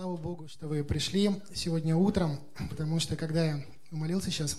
[0.00, 2.38] Слава Богу, что вы пришли сегодня утром,
[2.70, 4.56] потому что когда я молился сейчас,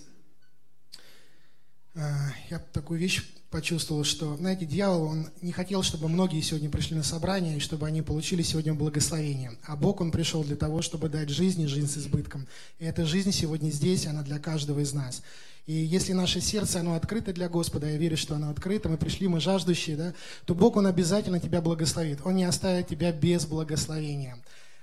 [1.96, 2.01] э,
[2.50, 7.04] я такую вещь почувствовал, что, знаете, дьявол, он не хотел, чтобы многие сегодня пришли на
[7.04, 9.54] собрание, и чтобы они получили сегодня благословение.
[9.63, 12.46] А Бог, Он пришел для того, чтобы дать жизнь и жизнь с избытком.
[12.78, 15.24] И эта жизнь сегодня здесь, она для каждого из нас.
[15.68, 19.30] И если наше сердце, оно открыто для Господа, я верю, что оно открыто, мы пришли,
[19.30, 20.14] мы жаждущие, да,
[20.46, 22.20] то Бог, Он обязательно тебя благословит.
[22.26, 24.38] Он не оставит тебя без благословения.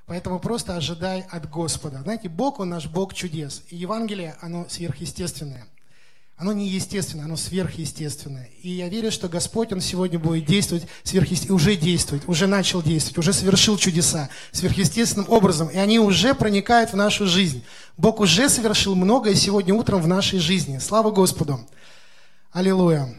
[0.07, 2.01] Поэтому просто ожидай от Господа.
[2.03, 3.63] Знаете, Бог, Он наш Бог чудес.
[3.71, 5.67] И Евангелие, оно сверхъестественное.
[6.37, 8.51] Оно не естественное, оно сверхъестественное.
[8.63, 13.19] И я верю, что Господь, Он сегодня будет действовать сверхъестественно, уже действует, уже начал действовать,
[13.19, 15.69] уже совершил чудеса сверхъестественным образом.
[15.69, 17.65] И они уже проникают в нашу жизнь.
[17.97, 20.79] Бог уже совершил многое сегодня утром в нашей жизни.
[20.79, 21.67] Слава Господу!
[22.53, 23.13] Аллилуйя!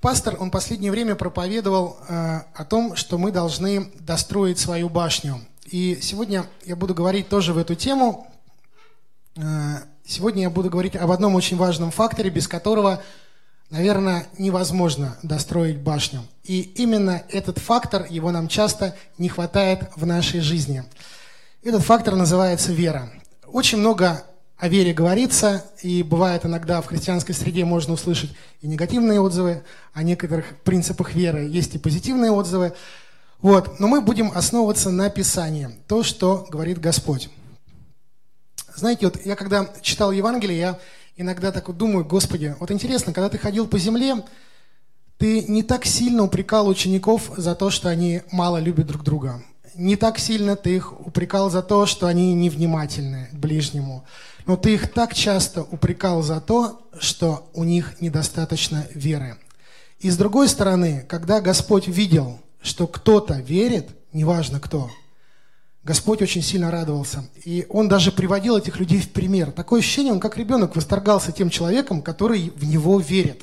[0.00, 5.40] Пастор, он последнее время проповедовал а, о том, что мы должны достроить свою башню.
[5.66, 8.26] И сегодня я буду говорить тоже в эту тему.
[9.36, 13.00] А, Сегодня я буду говорить об одном очень важном факторе, без которого,
[13.70, 16.26] наверное, невозможно достроить башню.
[16.42, 20.82] И именно этот фактор, его нам часто не хватает в нашей жизни.
[21.62, 23.08] Этот фактор называется вера.
[23.46, 24.24] Очень много
[24.60, 28.30] о вере говорится, и бывает иногда в христианской среде можно услышать
[28.60, 29.62] и негативные отзывы
[29.94, 32.74] о некоторых принципах веры, есть и позитивные отзывы.
[33.40, 33.80] Вот.
[33.80, 37.30] Но мы будем основываться на Писании, то, что говорит Господь.
[38.76, 40.78] Знаете, вот я когда читал Евангелие, я
[41.16, 44.22] иногда так вот думаю, Господи, вот интересно, когда ты ходил по земле,
[45.16, 49.42] ты не так сильно упрекал учеников за то, что они мало любят друг друга.
[49.74, 54.04] Не так сильно ты их упрекал за то, что они невнимательны к ближнему.
[54.46, 59.38] Но ты их так часто упрекал за то, что у них недостаточно веры.
[59.98, 64.90] И с другой стороны, когда Господь видел, что кто-то верит, неважно кто,
[65.82, 67.24] Господь очень сильно радовался.
[67.44, 69.50] И он даже приводил этих людей в пример.
[69.50, 73.42] Такое ощущение, он как ребенок восторгался тем человеком, который в него верит.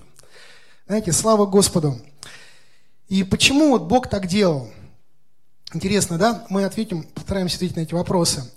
[0.88, 2.00] Знаете, слава Господу.
[3.08, 4.70] И почему вот Бог так делал?
[5.74, 6.46] Интересно, да?
[6.50, 8.50] Мы ответим, постараемся ответить на эти вопросы.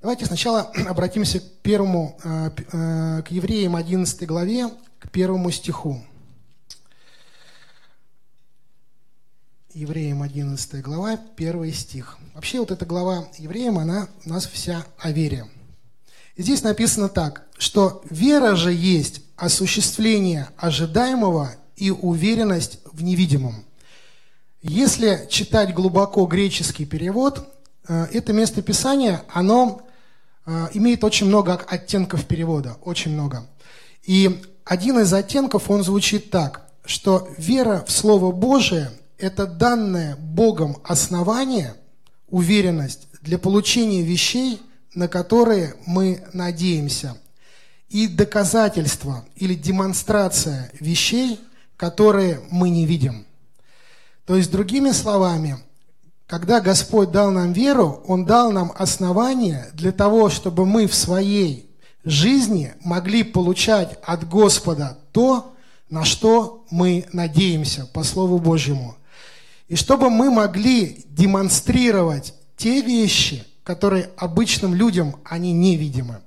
[0.00, 4.68] Давайте сначала обратимся к первому, э, э, к евреям 11 главе,
[5.00, 6.00] к первому стиху.
[9.74, 12.16] Евреям 11 глава, 1 стих.
[12.34, 15.46] Вообще вот эта глава Евреям, она у нас вся о вере.
[16.36, 23.64] И здесь написано так, что вера же есть осуществление ожидаемого и уверенность в невидимом.
[24.62, 27.52] Если читать глубоко греческий перевод,
[27.88, 29.82] э, это место Писания, оно
[30.72, 33.46] имеет очень много оттенков перевода, очень много.
[34.02, 40.78] И один из оттенков, он звучит так, что вера в Слово Божие– это данное Богом
[40.84, 41.74] основание,
[42.28, 44.60] уверенность для получения вещей,
[44.94, 47.16] на которые мы надеемся,
[47.88, 51.40] и доказательство или демонстрация вещей,
[51.76, 53.26] которые мы не видим.
[54.26, 55.58] То есть, другими словами,
[56.28, 61.70] когда Господь дал нам веру, Он дал нам основание для того, чтобы мы в своей
[62.04, 65.54] жизни могли получать от Господа то,
[65.88, 68.94] на что мы надеемся по Слову Божьему.
[69.68, 76.20] И чтобы мы могли демонстрировать те вещи, которые обычным людям, они невидимы.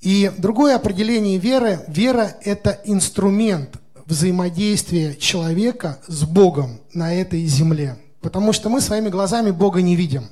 [0.00, 3.74] И другое определение веры, вера– это инструмент
[4.06, 7.98] взаимодействия человека с Богом на этой земле.
[8.20, 10.28] Потому что мы своими глазами Бога не видим,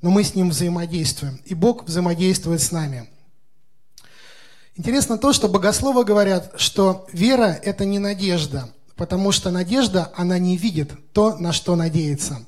[0.00, 3.08] но мы с Ним взаимодействуем, и Бог взаимодействует с нами.
[4.76, 8.68] Интересно то, что богословы говорят, что вера– это не надежда–
[8.98, 12.44] потому что надежда, она не видит то, на что надеется.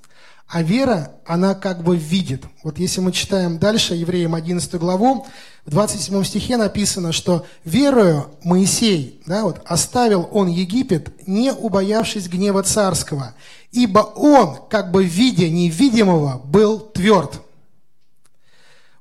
[0.48, 2.44] А вера, она как бы видит.
[2.64, 5.26] Вот если мы читаем дальше, Евреям 11 главу,
[5.66, 12.62] в 27 стихе написано, что «верою Моисей, да, вот, оставил он Египет, не убоявшись гнева
[12.62, 13.34] царского,
[13.72, 17.40] ибо он, как бы видя невидимого, был тверд».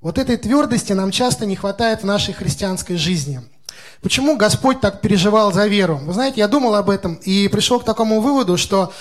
[0.02, 3.42] Вот этой твердости нам часто не хватает в нашей христианской жизни–
[4.02, 5.98] Почему Господь так переживал за веру?
[5.98, 8.94] Вы знаете, я думал об этом и пришел к такому выводу, что,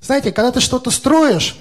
[0.00, 1.56] знаете, когда ты что-то строишь,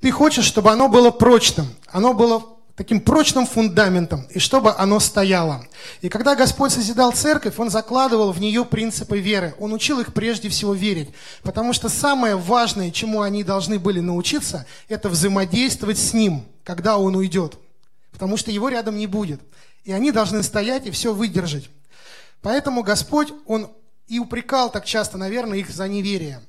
[0.00, 2.42] ты хочешь, чтобы оно было прочным, оно было
[2.80, 5.66] таким прочным фундаментом, и чтобы оно стояло.
[6.00, 9.54] И когда Господь созидал церковь, Он закладывал в нее принципы веры.
[9.58, 11.10] Он учил их прежде всего верить.
[11.42, 17.16] Потому что самое важное, чему они должны были научиться, это взаимодействовать с Ним, когда Он
[17.16, 17.58] уйдет.
[18.12, 19.42] Потому что Его рядом не будет.
[19.84, 21.68] И они должны стоять и все выдержать.
[22.40, 23.68] Поэтому Господь, Он
[24.08, 26.40] и упрекал так часто, наверное, их за неверие.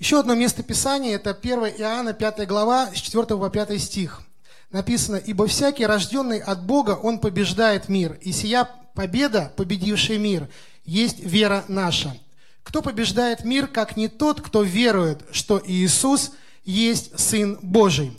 [0.00, 4.22] Еще одно место Писания– это 1 Иоанна, 5 глава, с 4 по 5 стих.
[4.72, 10.48] Написано, «Ибо всякий, рожденный от Бога, он побеждает мир, и сия победа, победивший мир,
[10.84, 12.16] есть вера наша.
[12.62, 16.32] Кто побеждает мир, как не тот, кто верует, что Иисус
[16.64, 18.18] есть Сын Божий?»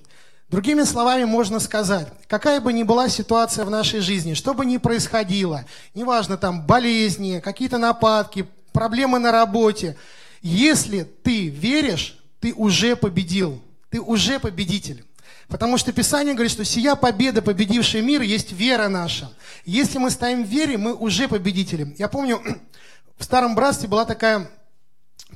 [0.50, 4.78] Другими словами можно сказать, какая бы ни была ситуация в нашей жизни, что бы ни
[4.78, 5.66] происходило,
[5.96, 9.98] неважно там болезни, какие-то нападки, проблемы на работе,
[10.44, 13.60] если ты веришь, ты уже победил,
[13.90, 15.04] ты уже победитель.
[15.48, 19.32] Потому что Писание говорит, что сия победа, победивший мир, есть вера наша.
[19.66, 21.96] Если мы стоим в вере, мы уже победители.
[21.98, 22.42] Я помню,
[23.18, 24.50] в Старом Братстве была такая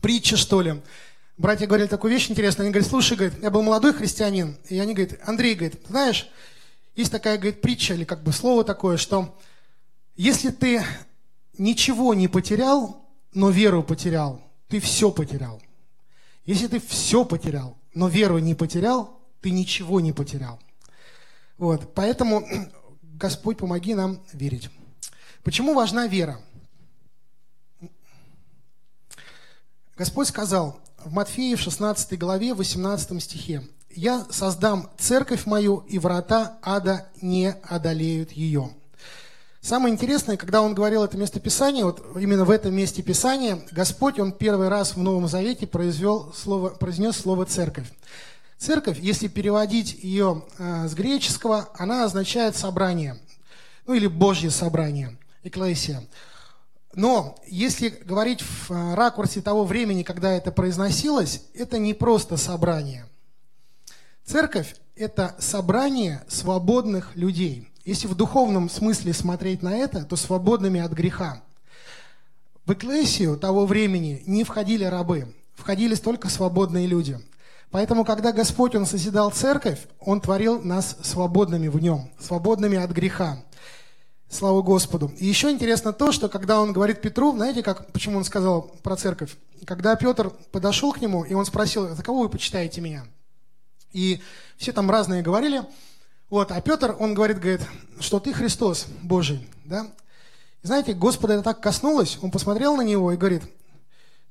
[0.01, 0.81] притча, что ли.
[1.38, 2.65] Братья говорили такую вещь интересную.
[2.65, 4.57] Они говорят, слушай, говорит, я был молодой христианин.
[4.69, 6.30] И они говорят, Андрей, говорит, знаешь,
[6.95, 9.38] есть такая, говорит, притча или как бы слово такое, что
[10.15, 10.83] если ты
[11.57, 15.62] ничего не потерял, но веру потерял, ты все потерял.
[16.45, 20.59] Если ты все потерял, но веру не потерял, ты ничего не потерял.
[21.57, 22.47] Вот, поэтому,
[23.01, 24.69] Господь, помоги нам верить.
[25.43, 26.39] Почему важна вера?
[29.95, 36.59] Господь сказал в Матфея в 16 главе, 18 стихе, «Я создам церковь мою, и врата
[36.61, 38.71] ада не одолеют ее».
[39.61, 44.19] Самое интересное, когда он говорил это место Писания, вот именно в этом месте Писания, Господь,
[44.19, 47.87] Он первый раз в Новом Завете произвел слово, произнес слово «церковь».
[48.57, 53.19] Церковь, если переводить ее э, с греческого, она означает собрание,
[53.86, 56.04] ну или Божье собрание, экклесия.
[56.94, 63.06] Но если говорить в э, ракурсе того времени, когда это произносилось, это не просто собрание.
[64.25, 70.92] Церковь– это собрание свободных людей– если в духовном смысле смотреть на это, то свободными от
[70.92, 71.42] греха.
[72.65, 77.18] В экклесию того времени не входили рабы, входили только свободные люди.
[77.71, 83.43] Поэтому, когда Господь, Он созидал церковь, Он творил нас свободными в нем, свободными от греха.
[84.29, 85.11] Слава Господу.
[85.17, 88.97] И еще интересно то, что когда он говорит Петру, знаете, как, почему он сказал про
[88.97, 89.37] церковь?
[89.65, 93.05] Когда Петр подошел к нему, и он спросил, за кого вы почитаете меня?
[93.93, 94.21] И
[94.57, 95.63] все там разные говорили,
[96.29, 97.61] вот, а Петр, он говорит, говорит,
[98.01, 99.87] что ты Христос Божий, да?
[100.61, 103.43] И знаете, Господа это так коснулось, он посмотрел на него и говорит,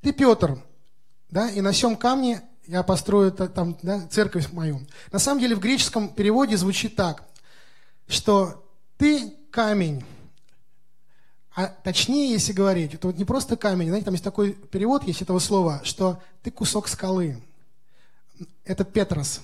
[0.02, 0.58] ты Петр,
[1.30, 4.80] да, и на всем камне я построю там, да, церковь мою.
[5.12, 7.22] На самом деле в греческом переводе звучит так,
[8.08, 8.64] что
[8.96, 10.04] ты камень,
[11.54, 15.22] а точнее, если говорить, это вот не просто камень, знаете, там есть такой перевод, есть
[15.22, 17.42] этого слова, что ты кусок скалы.
[18.64, 19.40] Это Петрос.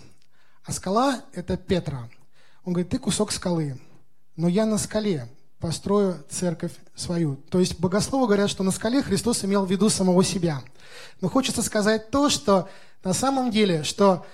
[0.64, 2.08] А скала– это Петра.
[2.64, 3.80] Он говорит, ты кусок скалы,
[4.36, 5.28] но я на скале
[5.62, 7.36] построю церковь свою.
[7.48, 10.60] То есть богословы говорят, что на скале Христос имел в виду самого себя.
[11.20, 12.68] Но хочется сказать то, что
[13.04, 14.26] на самом деле, что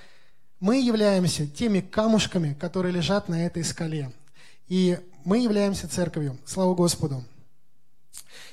[0.59, 4.11] мы являемся теми камушками, которые лежат на этой скале.
[4.69, 6.39] И мы являемся церковью.
[6.47, 7.23] Слава Господу.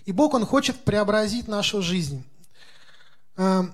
[0.03, 2.25] И Бог, Он хочет преобразить нашу жизнь.
[3.37, 3.73] Эм,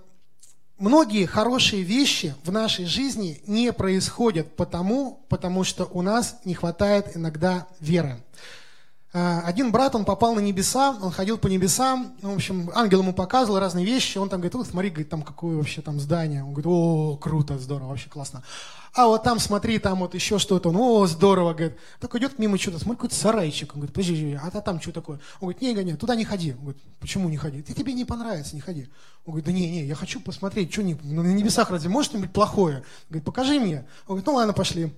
[0.77, 7.17] многие хорошие вещи в нашей жизни не происходят потому, потому что у нас не хватает
[7.17, 8.23] иногда веры.
[9.13, 13.01] А, один брат, он попал на небеса, он ходил по небесам, ну, в общем, ангел
[13.01, 16.53] ему показывал разные вещи, он там говорит, смотри, говорит, там какое вообще там здание, он
[16.53, 18.41] говорит, о, круто, здорово, вообще классно.
[18.93, 22.57] А вот там, смотри, там вот еще что-то, он, о, здорово, говорит, так идет мимо
[22.57, 25.19] что-то, смотри, какой-то сарайчик, он говорит, подожди, а там что такое?
[25.41, 27.61] Он говорит, не, не, туда не ходи, он говорит, почему не ходи?
[27.61, 28.87] Ты тебе не понравится, не ходи.
[29.25, 32.31] Он говорит, да не, не, я хочу посмотреть, что не, на небесах разве может быть
[32.31, 32.77] плохое?
[32.77, 33.79] Он говорит, покажи мне.
[34.07, 34.93] Он говорит, ну ладно, пошли.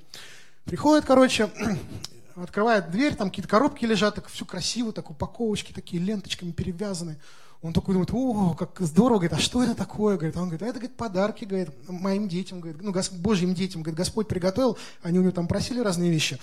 [0.66, 1.50] Приходит, короче,
[2.36, 7.18] открывает дверь, там какие-то коробки лежат, так все красиво, так упаковочки такие ленточками перевязаны.
[7.62, 10.18] Он такой думает, о, как здорово, говорит, а что это такое?
[10.18, 13.84] Говорит, он говорит, а это, говорит, подарки, говорит, моим детям, говорит, ну, Гос- Божьим детям,
[13.84, 16.40] говорит, Господь приготовил, они у него там просили разные вещи.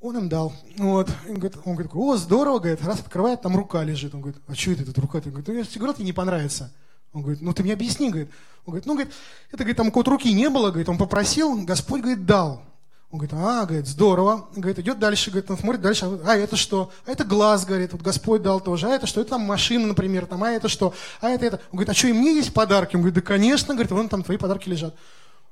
[0.00, 0.52] Он им дал.
[0.76, 1.08] Вот.
[1.28, 4.14] Он говорит, о, здорово, говорит, раз открывает, там рука лежит.
[4.14, 5.18] Он говорит, а что это тут рука?
[5.18, 6.72] Он говорит, ну, я говорю, тебе не понравится.
[7.12, 8.30] Он говорит, ну, ты мне объясни, говорит.
[8.66, 9.14] Он говорит, ну, говорит,
[9.48, 12.62] это, говорит, там какой-то руки не было, говорит, он попросил, Господь, говорит, дал.
[13.10, 14.48] Он говорит, а, говорит, здорово.
[14.56, 16.90] Говорит, идет дальше, говорит, он смотрит дальше, а это что?
[17.04, 18.88] А это глаз, говорит, вот Господь дал тоже.
[18.88, 19.20] А это что?
[19.20, 20.92] Это там машина, например, там, а это что?
[21.20, 21.56] А это это.
[21.70, 22.96] Он говорит, а что, и мне есть подарки?
[22.96, 24.94] Он говорит, да, конечно, говорит, вон там твои подарки лежат.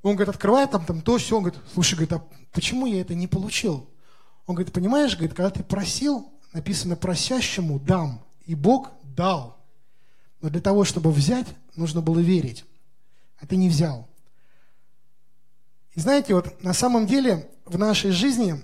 [0.02, 1.37] Он говорит, открывает там, там то, все.
[1.37, 3.88] Он говорит, слушай, говорит, а почему я это не получил?
[4.46, 9.56] Он говорит, понимаешь, говорит, когда ты просил, написано просящему дам, и Бог дал.
[10.42, 11.46] Но для того, чтобы взять,
[11.76, 12.64] нужно было верить.
[13.40, 14.08] А ты не взял.
[15.94, 18.60] И знаете, вот на самом деле в нашей жизни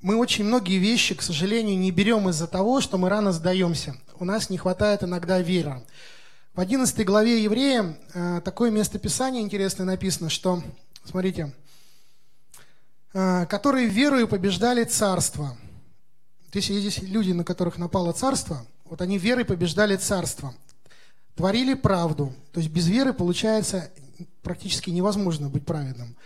[0.00, 3.96] мы очень многие вещи, к сожалению, не берем из-за того, что мы рано сдаемся.
[4.18, 5.82] У нас не хватает иногда веры.
[6.54, 10.62] В 11 главе Евреям э, такое местописание интересное написано, что,
[11.04, 11.52] смотрите,
[13.12, 15.56] э, которые верою побеждали царство.
[16.48, 20.54] Здесь есть люди, на которых напало царство, вот они верой побеждали царство.
[21.36, 23.90] Творили правду, то есть без веры получается
[24.42, 26.16] практически невозможно быть праведным.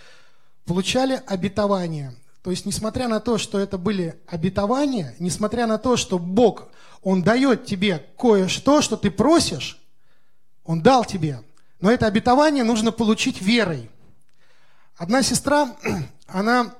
[0.65, 6.19] Получали обетование, то есть, несмотря на то, что это были обетования, несмотря на то, что
[6.19, 6.69] Бог,
[7.03, 9.81] Он дает тебе кое-что, что ты просишь,
[10.63, 11.41] Он дал тебе.
[11.81, 13.91] Но это обетование нужно получить верой.
[14.97, 15.75] Одна сестра,
[16.27, 16.75] она,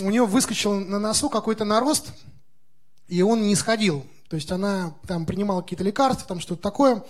[0.00, 2.12] у нее выскочил на носу какой-то нарост,
[3.06, 4.06] и он не сходил.
[4.30, 7.02] То есть она там принимала какие-то лекарства, там что-то такое.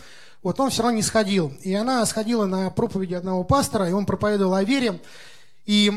[0.43, 1.53] Вот он все равно не сходил.
[1.63, 5.01] И она сходила на проповеди одного пастора, и он проповедовал о вере.
[5.67, 5.93] И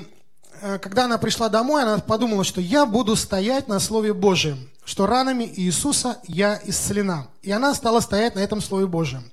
[0.64, 5.06] Э, когда она пришла домой, она подумала, что я буду стоять на Слове Божьем, что
[5.06, 7.28] ранами Иисуса я исцелена.
[7.42, 9.30] И она стала стоять на этом Слове Божьем.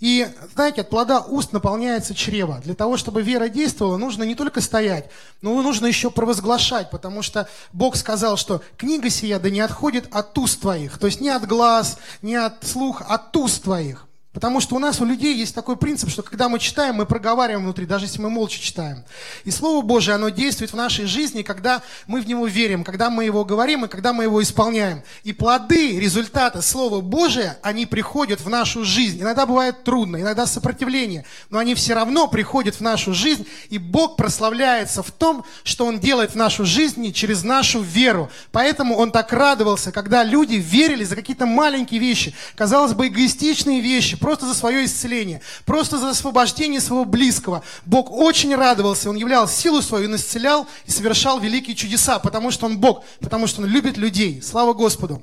[0.00, 2.60] И, знаете, от плода уст наполняется чрево.
[2.64, 5.08] Для того, чтобы вера действовала, нужно не только стоять,
[5.40, 10.36] но нужно еще провозглашать, потому что Бог сказал, что книга сия да не отходит от
[10.36, 10.98] уст твоих.
[10.98, 14.06] То есть не от глаз, не от слух, а от уст твоих.
[14.36, 17.64] Потому что у нас, у людей есть такой принцип, что когда мы читаем, мы проговариваем
[17.64, 19.02] внутри, даже если мы молча читаем.
[19.44, 23.24] И Слово Божие, оно действует в нашей жизни, когда мы в него верим, когда мы
[23.24, 25.02] его говорим и когда мы его исполняем.
[25.24, 29.22] И плоды, результаты Слова Божия, они приходят в нашу жизнь.
[29.22, 34.16] Иногда бывает трудно, иногда сопротивление, но они все равно приходят в нашу жизнь, и Бог
[34.16, 38.30] прославляется в том, что Он делает в нашу жизнь через нашу веру.
[38.52, 44.18] Поэтому Он так радовался, когда люди верили за какие-то маленькие вещи, казалось бы, эгоистичные вещи,
[44.26, 47.62] просто за свое исцеление, просто за освобождение своего близкого.
[47.84, 52.66] Бог очень радовался, Он являл силу свою, Он исцелял и совершал великие чудеса, потому что
[52.66, 54.42] Он Бог, потому что Он любит людей.
[54.42, 55.22] Слава Господу!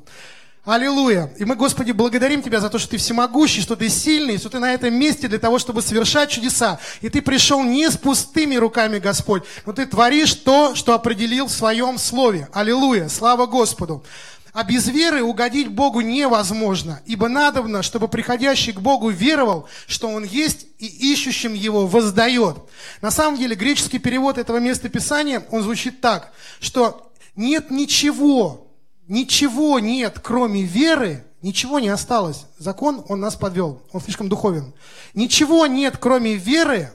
[0.64, 1.34] Аллилуйя!
[1.38, 4.60] И мы, Господи, благодарим Тебя за то, что Ты всемогущий, что Ты сильный, что Ты
[4.60, 6.80] на этом месте для того, чтобы совершать чудеса.
[7.02, 11.52] И Ты пришел не с пустыми руками, Господь, но Ты творишь то, что определил в
[11.52, 12.48] Своем Слове.
[12.54, 13.10] Аллилуйя!
[13.10, 14.06] Слава Господу!
[14.54, 20.24] А без веры угодить Богу невозможно, ибо надобно, чтобы приходящий к Богу веровал, что Он
[20.24, 22.58] есть, и ищущим Его воздает.
[23.02, 28.68] На самом деле, греческий перевод этого места Писания, он звучит так, что нет ничего,
[29.08, 32.46] ничего нет, кроме веры, ничего не осталось.
[32.60, 34.72] Закон, он нас подвел, он слишком духовен.
[35.16, 36.92] Ничего нет, кроме веры,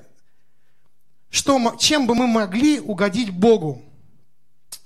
[1.28, 3.82] что, чем бы мы могли угодить Богу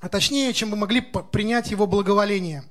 [0.03, 2.65] а точнее, чем мы могли принять его благоволение.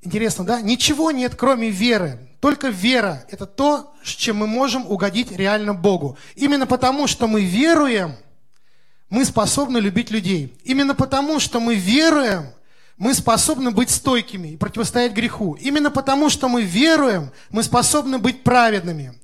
[0.00, 0.60] Интересно, да?
[0.60, 2.28] Ничего нет, кроме веры.
[2.38, 6.16] Только вера– это то, с чем мы можем угодить реально Богу.
[6.36, 8.14] Именно потому, что мы веруем,
[9.10, 10.56] мы способны любить людей.
[10.62, 12.46] Именно потому, что мы веруем,
[12.96, 15.54] мы способны быть стойкими и противостоять греху.
[15.54, 19.18] Именно потому, что мы веруем, мы способны быть праведными.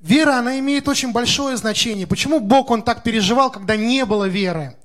[0.00, 2.06] Вера, она имеет очень большое значение.
[2.06, 4.76] Почему Бог, Он так переживал, когда не было веры?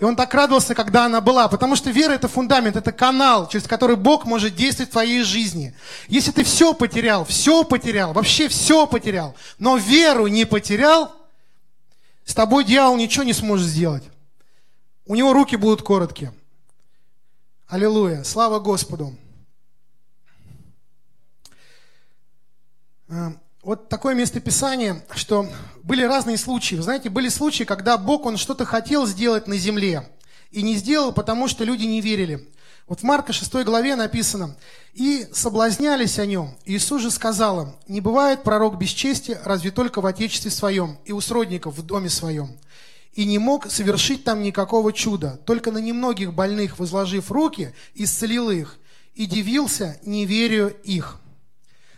[0.00, 3.66] И он так радовался, когда она была, потому что вера– это фундамент, это канал, через
[3.66, 5.74] который Бог может действовать в твоей жизни.
[6.08, 11.14] Если ты все потерял, все потерял, вообще все потерял, но веру не потерял,
[12.24, 14.04] с тобой дьявол ничего не сможет сделать.
[15.04, 16.32] У него руки будут короткие.
[17.68, 19.14] Аллилуйя, слава Господу.
[23.62, 25.46] Вот такое местописание, что
[25.82, 26.76] были разные случаи.
[26.76, 30.08] Вы знаете, были случаи, когда Бог, Он что-то хотел сделать на земле
[30.50, 32.48] и не сделал, потому что люди не верили.
[32.88, 34.56] Вот в Марка 6 главе написано,
[34.94, 36.56] «И соблазнялись о нем.
[36.64, 41.12] Иисус же сказал им, не бывает пророк без чести, разве только в отечестве своем и
[41.12, 42.56] у сродников в доме своем.
[43.12, 48.78] И не мог совершить там никакого чуда, только на немногих больных, возложив руки, исцелил их,
[49.14, 51.19] и дивился неверию их».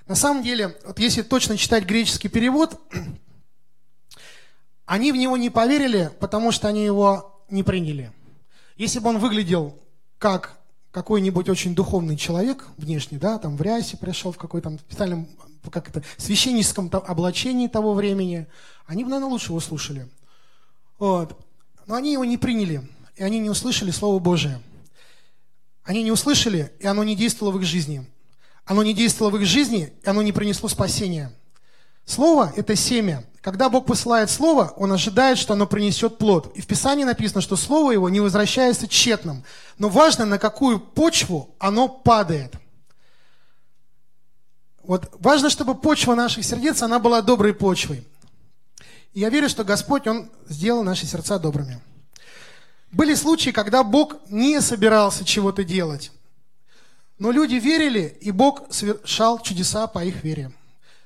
[0.07, 2.81] На самом деле, вот если точно читать греческий перевод,
[4.87, 8.13] они в него не поверили, потому что они его не приняли.
[8.77, 9.79] Если бы он выглядел
[10.19, 10.59] как
[10.91, 15.29] какой-нибудь очень духовный человек внешне, да, там в рясе пришел, в какой-то специальном,
[15.71, 18.47] как это, священническом облачении того времени,
[18.87, 20.09] они бы, наверное, лучше его слушали.
[20.99, 21.39] Вот.
[21.87, 24.61] Но они его не приняли, и они не услышали Слово Божие.
[25.85, 28.07] Они не услышали, и оно не действовало в их жизни
[28.65, 31.33] оно не действовало в их жизни, и оно не принесло спасения.
[32.05, 33.25] Слово– это семя.
[33.41, 36.53] Когда Бог посылает Слово, Он ожидает, что оно принесет плод.
[36.57, 39.45] И в Писании написано, что Слово Его не возвращается тщетным.
[39.79, 42.55] Но важно, на какую почву оно падает.
[44.85, 48.07] Вот важно, чтобы почва наших сердец, она была доброй почвой.
[49.13, 51.81] И я верю, что Господь, Он сделал наши сердца добрыми.
[52.93, 56.13] Были случаи, когда Бог не собирался чего-то делать.
[57.23, 60.51] Но люди верили, и Бог совершал чудеса по их вере.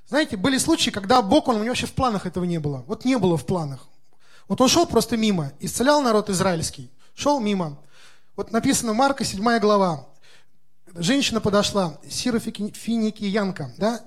[0.08, 2.84] Знаете, были случаи, когда Бог, он, у него вообще в планах этого не было.
[2.86, 3.86] Вот не было в планах.
[4.48, 6.90] Вот он шел просто мимо, исцелял народ израильский.
[7.14, 7.78] Шел мимо.
[8.34, 10.06] Вот написано Марка, 7 глава.
[10.94, 14.00] Женщина подошла, Сира Финикиянка, да?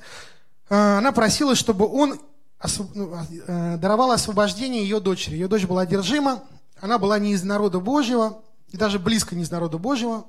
[0.67, 2.19] А, она просила, чтобы он
[2.95, 3.13] ну,
[3.45, 5.35] э, даровал освобождение ее дочери.
[5.35, 6.43] Ее дочь была одержима,
[6.81, 10.25] она была не из народа Божьего, и даже близко не из народа Божьего.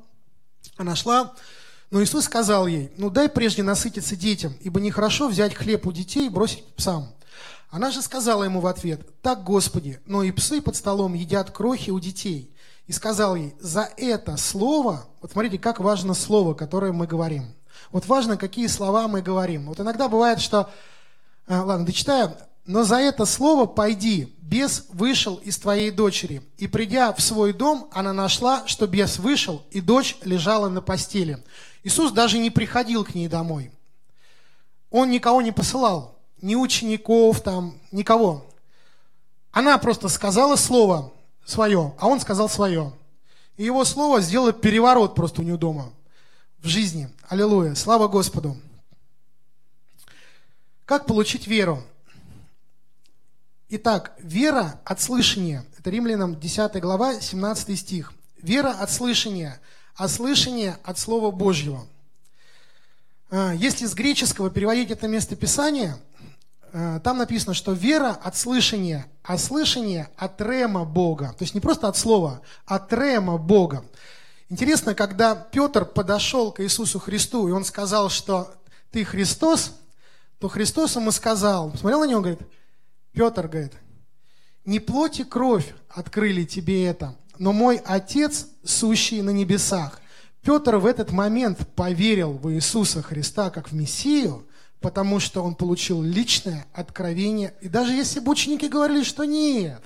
[0.76, 1.32] Она шла,
[1.90, 6.26] но Иисус сказал ей, ну дай прежде насытиться детям, ибо нехорошо взять хлеб у детей
[6.26, 7.12] и бросить псам.
[7.70, 11.90] Она же сказала ему в ответ, так, Господи, но и псы под столом едят крохи
[11.90, 12.54] у детей.
[12.86, 17.54] И сказал ей, за это слово, вот смотрите, как важно слово, которое мы говорим.
[17.92, 19.66] Вот важно, какие слова мы говорим.
[19.66, 20.70] Вот иногда бывает, что,
[21.46, 26.42] а, ладно, дочитаю, но за это слово пойди, бес вышел из твоей дочери.
[26.58, 31.42] И придя в свой дом, она нашла, что бес вышел, и дочь лежала на постели.
[31.82, 33.70] Иисус даже не приходил к ней домой.
[34.90, 38.46] Он никого не посылал, ни учеников там, никого.
[39.52, 41.12] Она просто сказала слово
[41.44, 42.92] свое, а он сказал свое.
[43.56, 45.92] И его слово сделало переворот просто у него дома
[46.58, 47.08] в жизни.
[47.28, 47.74] Аллилуйя.
[47.74, 48.56] Слава Господу.
[50.84, 51.82] Как получить веру?
[53.68, 55.64] Итак, вера от слышания.
[55.78, 58.12] Это Римлянам 10 глава, 17 стих.
[58.42, 59.60] Вера от слышания,
[60.00, 60.08] а
[60.82, 61.86] от Слова Божьего.
[63.30, 65.98] А, если с греческого переводить это место Писания,
[66.72, 71.34] а, там написано, что вера от слышания, а слышание от рема Бога.
[71.36, 73.84] То есть не просто от слова, а от рема Бога.
[74.48, 78.54] Интересно, когда Петр подошел к Иисусу Христу, и он сказал, что
[78.90, 79.72] ты Христос,
[80.38, 82.40] то Христос ему сказал, смотрел на него, говорит,
[83.12, 83.74] Петр говорит,
[84.64, 90.02] не плоть и кровь открыли тебе это, но мой Отец, сущий на небесах.
[90.42, 94.46] Петр в этот момент поверил в Иисуса Христа как в Мессию,
[94.78, 97.54] потому что он получил личное откровение.
[97.62, 99.82] И даже если бы ученики говорили, что нет,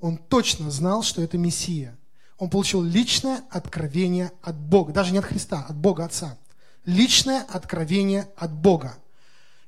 [0.00, 1.98] он точно знал, что это Мессия.
[2.38, 6.38] Он получил личное откровение от Бога, даже не от Христа, от Бога Отца.
[6.86, 8.96] Личное откровение от Бога.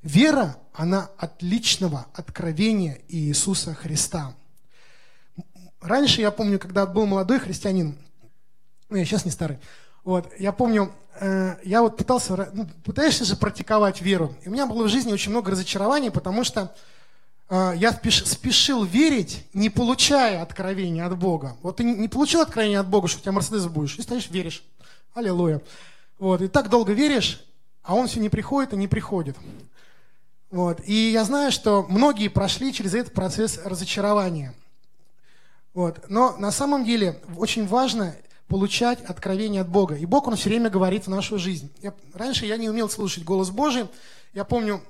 [0.01, 4.33] Вера, она от личного откровения Иисуса Христа.
[5.81, 7.97] Раньше, я помню, когда был молодой христианин,
[8.89, 9.57] ну, я сейчас не старый,
[10.03, 14.35] вот, я помню, э, я вот пытался, ну, пытаешься же практиковать веру.
[14.43, 16.73] И у меня было в жизни очень много разочарований, потому что
[17.49, 21.57] э, я спешил верить, не получая откровения от Бога.
[21.61, 24.63] Вот ты не получил откровения от Бога, что у тебя Мерседес будешь, и стоишь, веришь.
[25.13, 25.61] Аллилуйя.
[26.19, 27.43] Вот, и так долго веришь,
[27.83, 29.35] а он все не приходит и не приходит.
[30.51, 30.81] Вот.
[30.85, 34.53] И я знаю, что многие прошли через этот процесс разочарования.
[35.73, 36.09] Вот.
[36.09, 38.15] Но на самом деле очень важно
[38.47, 39.95] получать откровение от Бога.
[39.95, 41.71] И Бог, Он все время говорит в нашу жизнь.
[41.81, 43.87] Я, раньше я не умел слушать голос Божий.
[44.33, 44.81] Я помню,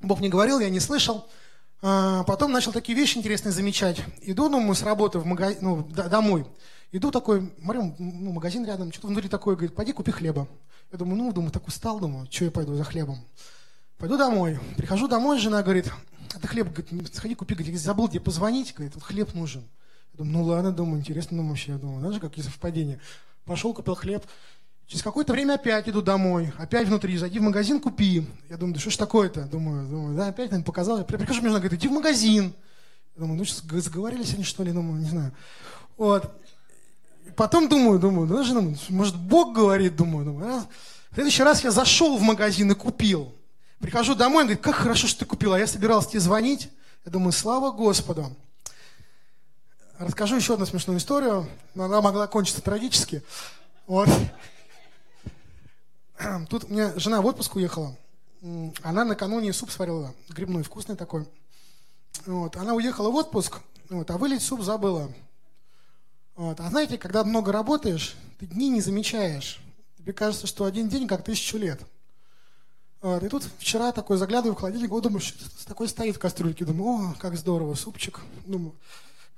[0.00, 1.26] Бог мне говорил, я не слышал.
[1.82, 4.00] А, потом начал такие вещи интересные замечать.
[4.22, 6.46] Иду, думаю, с работы в магазин, ну, домой.
[6.92, 10.48] Иду такой, смотрю, ну, магазин рядом, что-то внутри такое, говорит, пойди купи хлеба.
[10.90, 13.24] Я думаю, ну, думаю, так устал, думаю, что я пойду за хлебом.
[13.98, 14.58] Пойду домой.
[14.76, 15.86] Прихожу домой, жена говорит,
[16.34, 19.62] а ты хлеб, говорит, сходи купи, говорит, забыл тебе позвонить, говорит, вот хлеб нужен.
[20.20, 23.00] Думаю, ну ладно, думаю, интересно, думаю, вообще, думаю, знаешь, какие совпадения.
[23.46, 24.22] Пошел, купил хлеб.
[24.86, 28.26] Через какое-то время опять иду домой, опять внутри, зайди в магазин, купи.
[28.50, 29.46] Я думаю, да что ж такое-то?
[29.46, 31.02] Думаю, думаю, да, опять наверное, показал.
[31.04, 32.52] Прихожу, мне говорит, иди в магазин.
[33.16, 35.32] Я думаю, ну что, заговорились они, что ли, думаю, не знаю.
[35.96, 36.30] Вот.
[37.34, 40.54] Потом думаю, думаю, ну, жена, может, Бог говорит, думаю, думаю.
[40.54, 40.66] А?
[41.12, 43.32] В следующий раз я зашел в магазин и купил.
[43.78, 45.56] Прихожу домой, он говорит, как хорошо, что ты купила.
[45.56, 46.68] Я собирался тебе звонить.
[47.06, 48.36] Я думаю, слава Господу.
[50.00, 53.22] Расскажу еще одну смешную историю, она могла кончиться трагически.
[53.86, 54.08] Вот.
[56.48, 57.94] Тут у меня жена в отпуск уехала.
[58.82, 61.28] Она накануне суп сварила, грибной, вкусный такой.
[62.24, 62.56] Вот.
[62.56, 63.58] Она уехала в отпуск,
[63.90, 65.12] вот, а вылить суп забыла.
[66.34, 66.58] Вот.
[66.60, 69.60] А знаете, когда много работаешь, ты дни не замечаешь.
[69.98, 71.78] Тебе кажется, что один день как тысячу лет.
[73.02, 76.64] Вот, и тут вчера такой заглядываю в холодильник, вот думаю, что такой стоит в кастрюльке.
[76.64, 78.20] Думаю, о, как здорово, супчик.
[78.46, 78.74] Думаю,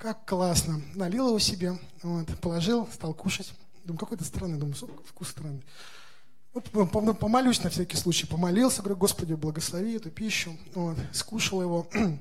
[0.02, 0.82] как классно.
[0.96, 3.54] Налил его себе, вот, положил, стал кушать.
[3.84, 4.74] Думаю, какой-то странный, думаю,
[5.06, 5.62] вкус странный.
[6.52, 6.68] Вот,
[7.20, 8.26] помолюсь на всякий случай.
[8.26, 10.58] Помолился, говорю, Господи, благослови эту пищу.
[10.74, 11.86] Вот, скушал его.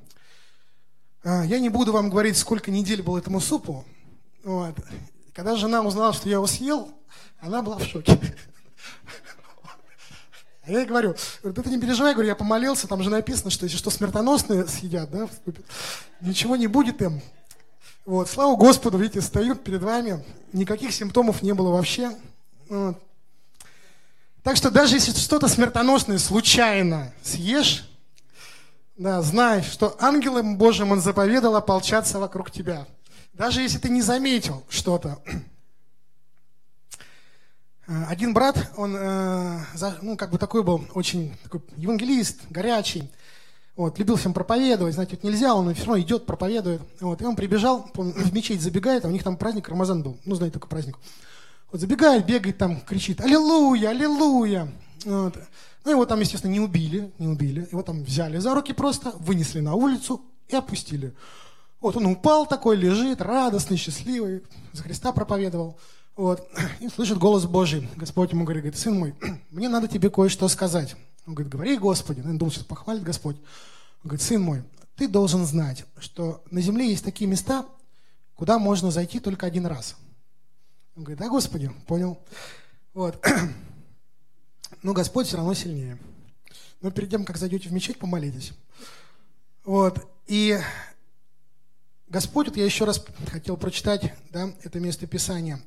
[1.23, 3.85] А, я не буду вам говорить, сколько недель было этому супу.
[4.43, 4.75] Вот.
[5.33, 6.91] Когда жена узнала, что я его съел,
[7.39, 8.19] она была в шоке.
[10.63, 13.77] А я ей говорю, ты не переживай, говорю, я помолился, там же написано, что если
[13.77, 15.29] что смертоносные съедят, да,
[16.21, 17.21] ничего не будет им.
[18.05, 22.11] Вот, слава Господу, видите, стою перед вами, никаких симптомов не было вообще.
[22.67, 22.97] Вот.
[24.43, 27.87] Так что даже если что-то смертоносное случайно съешь,
[28.97, 32.85] Да, знай, что ангелам Божьим он заповедал ополчаться вокруг тебя.
[33.33, 35.19] Даже если ты не заметил что-то.
[37.87, 39.59] Э, один брат, он, э,
[40.01, 43.09] ну, как бы такой был, очень такой евангелист, горячий,
[43.81, 46.81] вот, любил всем проповедовать, знаете, вот нельзя, он все равно идет, проповедует.
[46.99, 50.35] Вот, и он прибежал, в мечеть забегает, а у них там праздник Рамазан был, ну,
[50.35, 50.99] знаете, такой праздник.
[51.71, 54.71] Вот забегает, бегает там, кричит, аллилуйя, аллилуйя.
[55.03, 55.35] Вот.
[55.83, 57.67] Ну, его там, естественно, не убили, не убили.
[57.71, 61.15] Его там взяли за руки просто, вынесли на улицу и опустили.
[61.79, 65.79] Вот он упал такой, лежит, радостный, счастливый, за Христа проповедовал.
[66.15, 66.47] Вот.
[66.81, 67.89] И слышит голос Божий.
[67.95, 69.15] Господь ему говорит, сын мой,
[69.49, 70.95] мне надо тебе кое-что сказать.
[71.25, 72.21] Он говорит, говори, Господи.
[72.21, 73.37] Он думал, сейчас похвалит Господь.
[74.03, 74.63] Он говорит, сын мой,
[74.95, 77.65] ты должен знать, что на земле есть такие места,
[78.35, 79.95] куда можно зайти только один раз.
[80.95, 82.19] Он говорит, да, Господи, понял.
[82.93, 83.23] Вот.
[84.83, 85.97] Но Господь все равно сильнее.
[86.81, 88.53] Но перед тем, как зайдете в мечеть, помолитесь.
[89.63, 90.07] Вот.
[90.25, 90.59] И
[92.07, 95.61] Господь, вот я еще раз хотел прочитать да, это место Писания,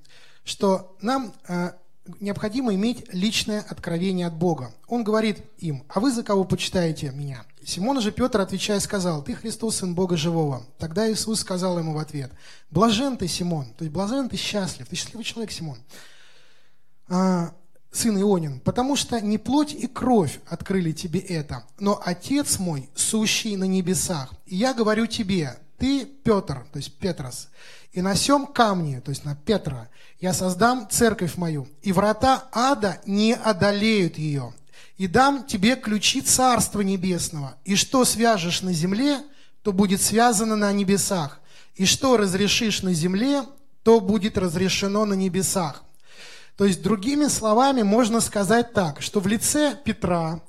[0.44, 1.72] что нам э,
[2.20, 4.72] необходимо иметь личное откровение от Бога.
[4.86, 7.44] Он говорит им, а вы за кого почитаете меня?
[7.64, 10.64] Симон же Петр, отвечая, сказал, ты Христос, Сын Бога Живого.
[10.78, 12.30] Тогда Иисус сказал ему в ответ,
[12.70, 15.78] блажен ты, Симон, то есть блажен ты, счастлив, ты счастливый человек, Симон,
[17.08, 17.54] а,
[17.90, 23.56] сын Ионин, потому что не плоть и кровь открыли тебе это, но Отец мой, сущий
[23.56, 24.34] на небесах.
[24.46, 27.48] И я говорю тебе, ты Петр, то есть Петрос,
[27.92, 29.88] и на сем камне, то есть на Петра,
[30.24, 34.54] я создам церковь мою, и врата ада не одолеют ее.
[34.96, 37.56] И дам тебе ключи Царства Небесного.
[37.66, 39.20] И что свяжешь на земле,
[39.62, 41.40] то будет связано на небесах.
[41.74, 43.42] И что разрешишь на земле,
[43.82, 45.84] то будет разрешено на небесах.
[46.56, 50.40] То есть, другими словами, можно сказать так, что в лице Петра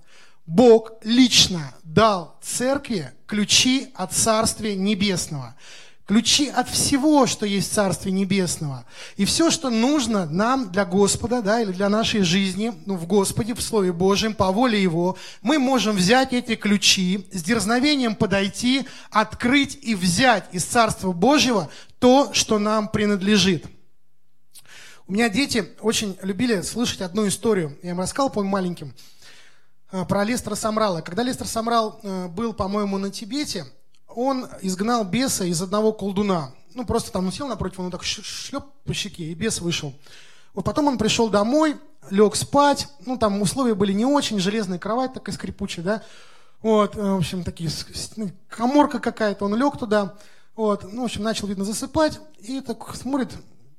[0.45, 5.53] Бог лично дал церкви ключи от Царствия Небесного.
[6.05, 8.85] Ключи от всего, что есть в Царстве Небесного.
[9.17, 13.55] И все, что нужно нам для Господа, да, или для нашей жизни, ну, в Господе,
[13.55, 19.79] в Слове Божьем, по воле Его, мы можем взять эти ключи, с дерзновением подойти, открыть
[19.81, 23.65] и взять из Царства Божьего то, что нам принадлежит.
[25.07, 27.79] У меня дети очень любили слышать одну историю.
[27.81, 28.93] Я им рассказал, по маленьким,
[29.91, 31.01] э, про Лестера Самрала.
[31.01, 33.65] Когда Лестер Самрал э, был, по-моему, на Тибете,
[34.15, 36.51] он изгнал беса из одного колдуна.
[36.73, 39.93] Ну, просто там он сел напротив, он так шлеп по щеке, и бес вышел.
[40.53, 41.77] Вот потом он пришел домой,
[42.09, 46.03] лег спать, ну, там условия были не очень, железная кровать такая скрипучая, да,
[46.61, 47.69] вот, э, в общем, такие,
[48.15, 50.15] ну, коморка какая-то, он лег туда,
[50.55, 53.31] вот, ну, в общем, начал, видно, засыпать, и так смотрит,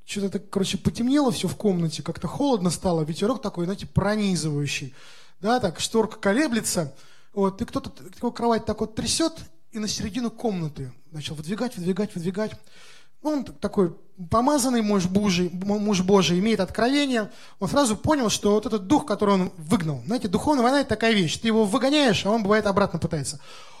[0.05, 4.93] что-то так, короче, потемнело все в комнате, как-то холодно стало, ветерок такой, знаете, пронизывающий,
[5.41, 6.93] да, так, шторка колеблется,
[7.33, 7.91] вот, и кто-то
[8.31, 9.33] кровать так вот трясет,
[9.71, 12.51] и на середину комнаты начал выдвигать, выдвигать, выдвигать.
[13.21, 13.95] Ну, он такой
[14.29, 17.31] помазанный муж Божий, муж Божий, имеет откровение.
[17.59, 21.13] Он сразу понял, что вот этот дух, который он выгнал, знаете, духовная война– это такая
[21.13, 21.37] вещь.
[21.37, 23.39] Ты его выгоняешь, а он бывает обратно пытается.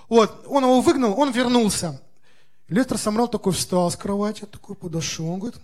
[0.09, 2.01] Вот, он его выгнал, он вернулся.
[2.67, 5.59] Лестер Самрал такой встал с кровати, такой подошел, он говорит,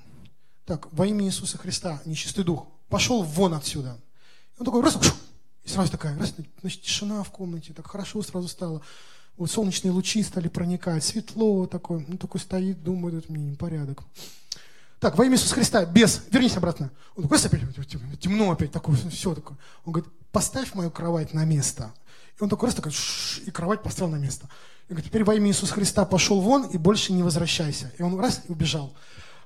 [0.66, 3.98] так, во имя Иисуса Христа, нечистый дух, пошел вон отсюда.
[4.58, 4.98] Он такой, раз,
[5.64, 8.82] и сразу такая, раз, значит, тишина в комнате, так хорошо сразу стало
[9.38, 14.04] вот солнечные лучи стали проникать, светло такое, ну такой стоит, думает, это мне непорядок.
[15.00, 16.90] Так, во имя Иисуса Христа, без, вернись обратно.
[17.16, 17.62] Он такой, опять,
[18.22, 19.58] темно опять, такое, все такое.
[19.84, 21.94] Он говорит, поставь мою кровать на место.
[22.40, 22.94] И он такой раз такой,
[23.46, 24.48] и кровать поставил на место.
[24.88, 27.92] И говорит, теперь во имя Иисуса Христа пошел вон и больше не возвращайся.
[27.98, 28.94] И он раз и убежал.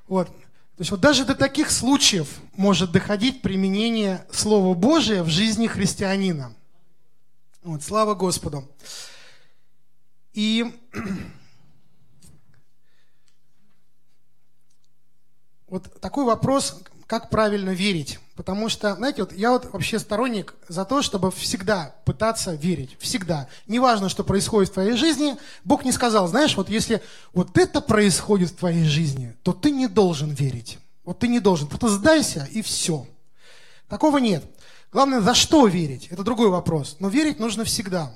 [0.07, 0.27] Вот.
[0.27, 6.53] То есть вот даже до таких случаев может доходить применение Слова Божия в жизни христианина.
[7.63, 8.69] Вот, слава Господу.
[10.37, 10.71] И
[15.67, 18.19] вот такой вопрос, как правильно верить.
[18.35, 22.95] Потому что, знаете, вот я вот вообще сторонник за то, чтобы всегда пытаться верить.
[22.99, 23.47] Всегда.
[23.65, 25.37] Неважно, что происходит в твоей жизни.
[25.63, 27.01] Бог не сказал, знаешь, вот если
[27.33, 30.77] вот это происходит в твоей жизни, то ты не должен верить.
[31.03, 31.67] Вот ты не должен.
[31.67, 33.07] Просто сдайся и все.
[33.89, 34.45] Такого нет.
[34.91, 36.97] Главное, за что верить, это другой вопрос.
[36.99, 38.13] Но верить нужно всегда.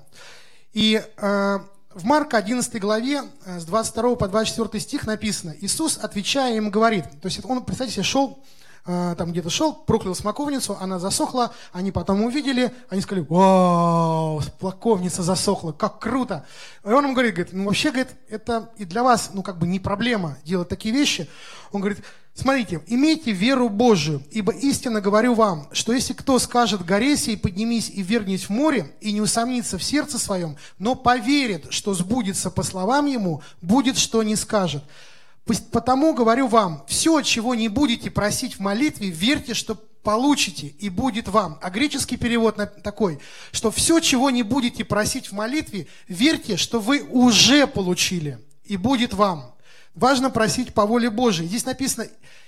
[0.72, 1.60] И э,
[1.94, 7.06] в Марка 11 главе э, с 22 по 24 стих написано, Иисус, отвечая им, говорит,
[7.22, 8.44] то есть он, представьте себе, шел,
[8.86, 15.24] э, там где-то шел, проклял смоковницу, она засохла, они потом увидели, они сказали, вау, смоковница
[15.24, 16.46] засохла, как круто.
[16.86, 19.68] И он им говорит, говорит, ну вообще, говорит, это и для вас, ну как бы
[19.68, 21.30] не проблема делать такие вещи.
[21.72, 27.18] Он говорит, Смотрите, имейте веру Божию, ибо истинно говорю вам, что если кто скажет горе
[27.18, 31.94] сей, поднимись и вернись в море, и не усомнится в сердце своем, но поверит, что
[31.94, 34.84] сбудется по словам ему, будет, что не скажет.
[35.72, 41.28] Потому говорю вам, все, чего не будете просить в молитве, верьте, что получите, и будет
[41.28, 41.60] вам.
[41.62, 43.20] А греческий перевод такой,
[43.52, 49.14] что все, чего не будете просить в молитве, верьте, что вы уже получили, и будет
[49.14, 49.54] вам.
[49.94, 51.48] Важно просить по воле Божией.
[51.48, 52.08] Здесь написано,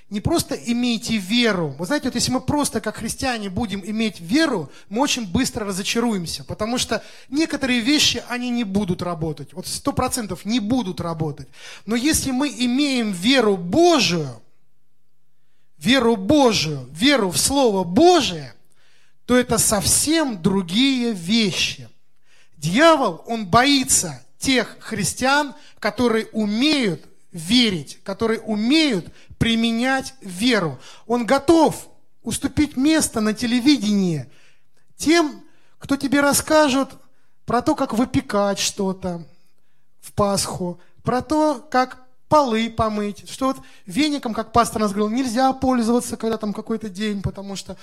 [0.10, 1.76] не просто имейте веру.
[1.78, 6.44] Вы знаете, вот если мы просто как христиане будем иметь веру, мы очень быстро разочаруемся,
[6.44, 9.54] потому что некоторые вещи, они не будут работать.
[9.54, 11.48] Вот сто процентов не будут работать.
[11.86, 14.42] Но если мы имеем веру Божию,
[15.78, 18.54] веру Божию, веру в Слово Божие,
[19.26, 21.90] то это совсем другие вещи.
[22.58, 30.80] Дьявол, он боится тех христиан, которые умеют верить, которые умеют применять веру.
[31.08, 31.90] Он готов
[32.22, 34.30] уступить место на телевидении
[34.96, 35.44] тем,
[35.80, 36.90] кто тебе расскажет
[37.46, 39.26] про то, как выпекать что-то
[40.00, 41.98] в Пасху, про то, как
[42.30, 47.22] полы помыть, что вот веником, как пастор нас говорил, нельзя пользоваться, когда там какой-то день,
[47.22, 47.76] потому что,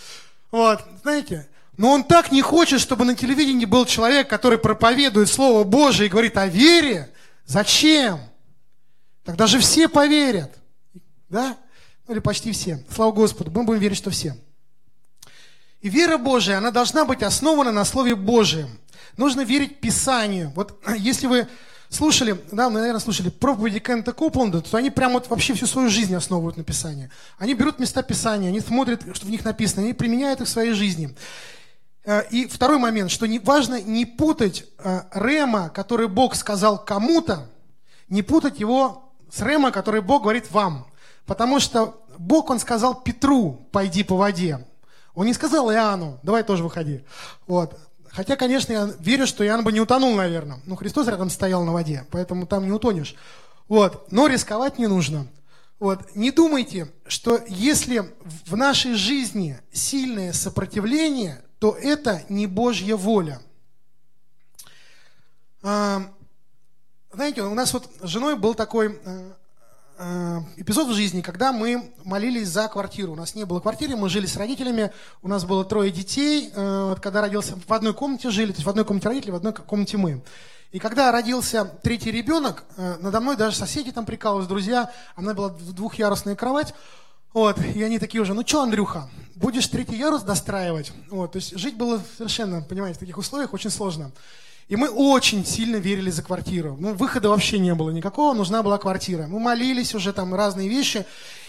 [0.51, 5.65] вот, знаете, но он так не хочет, чтобы на телевидении был человек, который проповедует Слово
[5.65, 7.13] Божие и говорит о вере.
[7.47, 8.21] Зачем?
[9.24, 10.56] Тогда же все поверят.
[11.28, 11.56] Да?
[12.06, 12.85] Ну, или почти все.
[12.92, 13.50] Слава Господу.
[13.50, 14.37] Мы будем верить, что все.
[15.80, 18.68] И вера Божия, она должна быть основана на Слове Божьем.
[19.16, 20.52] Нужно верить Писанию.
[20.54, 21.48] Вот если вы
[21.88, 25.88] слушали, да, вы, наверное, слушали проповеди Кента Копланда, то они прямо вот вообще всю свою
[25.88, 27.11] жизнь основывают на Писании.
[27.38, 30.72] Они берут места Писания, они смотрят, что в них написано, они применяют их в своей
[30.72, 31.14] жизни.
[32.04, 37.50] Э, и второй момент, что важно не путать э, Рема, который Бог сказал кому-то,
[38.09, 40.87] не путать его с Рема, который Бог говорит вам.
[41.27, 44.66] Потому что Бог, Он сказал Петру, пойди по воде.
[45.14, 47.05] Он не сказал Иоанну, давай тоже выходи.
[47.47, 47.79] Вот.
[48.11, 50.61] Хотя, конечно, я верю, что Иоанн бы не утонул, наверное.
[50.66, 53.14] Но Христос рядом стоял на воде, поэтому там не утонешь.
[53.69, 54.11] Вот.
[54.11, 55.27] Но рисковать не нужно.
[55.79, 56.14] Вот.
[56.14, 58.12] Не думайте, что если
[58.47, 63.40] в нашей жизни сильное сопротивление, то это не Божья воля.
[67.12, 69.33] Знаете, у нас вот с женой был такой э,
[69.99, 73.14] э, эпизод в жизни, когда мы молились за квартиру.
[73.14, 76.53] У нас не было квартиры, мы жили с родителями, у нас было трое детей.
[76.55, 79.35] Э, вот когда родился, в одной комнате жили, то есть в одной комнате родители, в
[79.35, 80.23] одной комнате мы.
[80.70, 86.37] И когда родился третий ребенок, надо мной даже соседи там прикалывались, друзья, она была двухъярусная
[86.37, 86.75] кровать,
[87.33, 90.92] вот, и они такие уже, ну что, Андрюха, будешь третий ярус достраивать?
[91.11, 94.12] Вот, то есть жить было совершенно, понимаете, в таких условиях очень сложно.
[94.70, 96.76] И мы очень сильно верили за квартиру.
[96.78, 99.26] Ну, выхода вообще не было никакого, нужна была квартира.
[99.26, 101.04] Мы молились уже там разные вещи.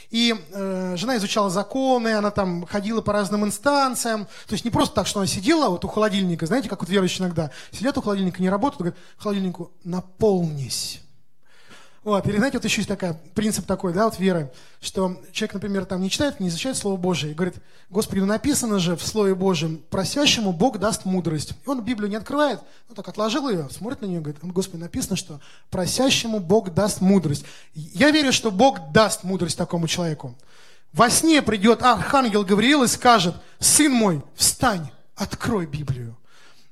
[0.09, 4.25] И э, жена изучала законы, она там ходила по разным инстанциям.
[4.47, 7.19] То есть не просто так, что она сидела вот у холодильника, знаете, как вот верующие
[7.19, 10.99] иногда сидят у холодильника, не работают, говорят, холодильнику, наполнись.
[12.03, 15.85] Вот, или знаете, вот еще есть такая, принцип такой, да, вот веры, что человек, например,
[15.85, 17.57] там не читает, не изучает Слово Божие, и говорит,
[17.91, 21.51] Господи, ну написано же в Слове Божьем, просящему Бог даст мудрость.
[21.63, 22.59] И он Библию не открывает,
[22.89, 27.45] ну так отложил ее, смотрит на нее, говорит, Господи, написано, что просящему Бог даст мудрость.
[27.75, 30.35] Я верю, что Бог даст мудрость такому человеку.
[30.93, 36.17] Во сне придет архангел Гавриил и скажет, сын мой, встань, открой Библию.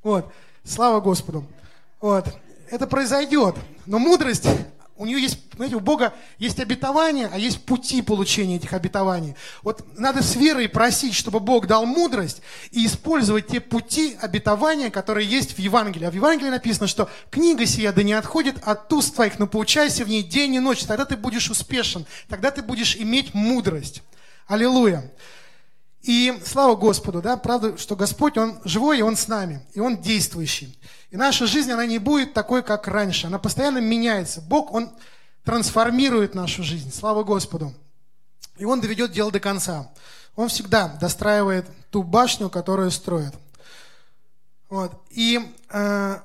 [0.01, 0.31] Вот,
[0.63, 1.45] слава Господу.
[2.01, 2.25] Вот,
[2.71, 3.55] это произойдет.
[3.85, 4.47] Но мудрость
[4.99, 9.35] у нее есть, знаете, у Бога есть обетования, а есть пути получения этих обетований.
[9.63, 15.25] Вот надо с верой просить, чтобы Бог дал мудрость и использовать те пути обетования, которые
[15.25, 16.05] есть в Евангелии.
[16.05, 20.03] А в Евангелии написано, что книга сия да не отходит от уст твоих, но поучайся
[20.03, 20.83] в ней день и ночь.
[20.83, 24.03] Тогда ты будешь успешен, тогда ты будешь иметь мудрость.
[24.47, 25.09] Аллилуйя.
[26.01, 29.97] И слава Господу, да, правда, что Господь, Он живой, и Он с нами, и Он
[29.97, 30.79] действующий.
[31.11, 33.27] И наша жизнь, она не будет такой, как раньше.
[33.27, 34.41] Она постоянно меняется.
[34.41, 34.91] Бог, Он
[35.43, 36.93] трансформирует нашу жизнь.
[36.93, 37.73] Слава Господу.
[38.57, 39.91] И Он доведет дело до конца.
[40.35, 43.33] Он всегда достраивает ту башню, которую строит.
[44.69, 44.93] Вот.
[45.09, 46.19] И э,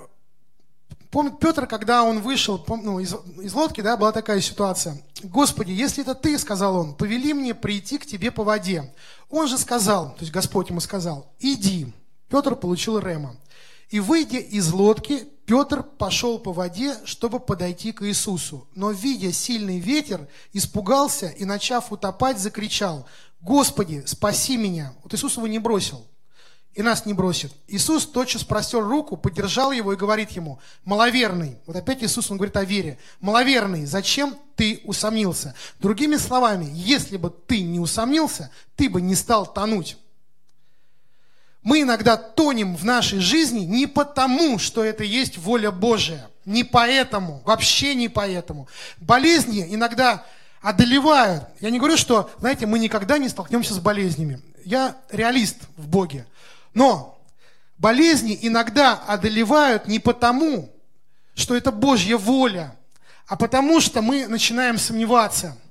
[1.14, 5.00] помню, Петр, когда он вышел ну, из, из лодки, да, была такая ситуация.
[5.22, 8.92] «Господи, если это Ты,— сказал он,— повели мне прийти к Тебе по воде».
[9.30, 11.92] Он же сказал, то есть Господь ему сказал, «Иди».
[12.28, 13.36] Петр получил Рема.
[13.90, 18.66] И выйдя из лодки, Петр пошел по воде, чтобы подойти к Иисусу.
[18.74, 23.06] Но, видя сильный ветер, испугался и, начав утопать, закричал,
[23.40, 26.04] «Господи, спаси меня!» Вот Иисус его не бросил.
[26.74, 27.52] И нас не бросит.
[27.68, 32.56] Иисус тотчас простер руку, поддержал его и говорит ему, маловерный, вот опять Иисус, он говорит
[32.56, 35.54] о вере, маловерный, зачем ты усомнился?
[35.78, 39.96] Другими словами, если бы ты не усомнился, ты бы не стал тонуть.
[41.62, 46.28] Мы иногда тонем в нашей жизни не потому, что это есть воля Божия.
[46.44, 48.68] Не поэтому, вообще не поэтому.
[48.98, 50.26] Болезни иногда
[50.60, 51.44] одолевают.
[51.60, 54.42] Я не говорю, что, знаете, мы никогда не столкнемся с болезнями.
[54.64, 56.26] Я реалист в Боге.
[56.74, 57.18] Но
[57.78, 60.70] болезни иногда одолевают не потому,
[61.34, 62.76] что это Божья воля,
[63.26, 65.56] а потому что мы начинаем сомневаться–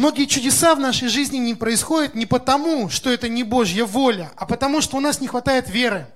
[0.00, 4.46] Многие чудеса в нашей жизни не происходят не потому, что это не Божья воля, а
[4.46, 6.06] потому, что у нас не хватает веры.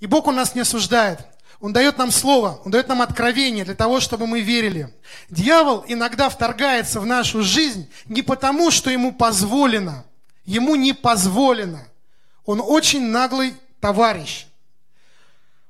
[0.00, 1.20] И Бог у нас не осуждает.
[1.60, 4.92] Он дает нам слово, Он дает нам откровение для того, чтобы мы верили.
[5.28, 10.06] Дьявол иногда вторгается в нашу жизнь не потому, что ему позволено.
[10.46, 11.86] Ему не позволено.
[12.44, 14.46] Он очень наглый товарищ.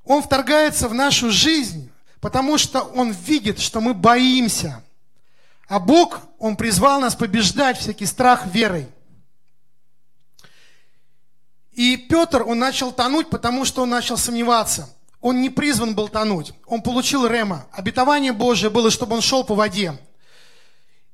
[0.05, 4.83] Он вторгается в нашу жизнь, потому что он видит, что мы боимся–
[5.73, 8.87] а Бог, Он призвал нас побеждать всякий страх верой.
[11.73, 14.95] И Петр, он начал тонуть, потому что он начал сомневаться.
[15.23, 16.53] Он не призван был тонуть.
[16.67, 17.67] Он получил рема.
[17.73, 19.99] Обетование Божие было, чтобы он шел по воде.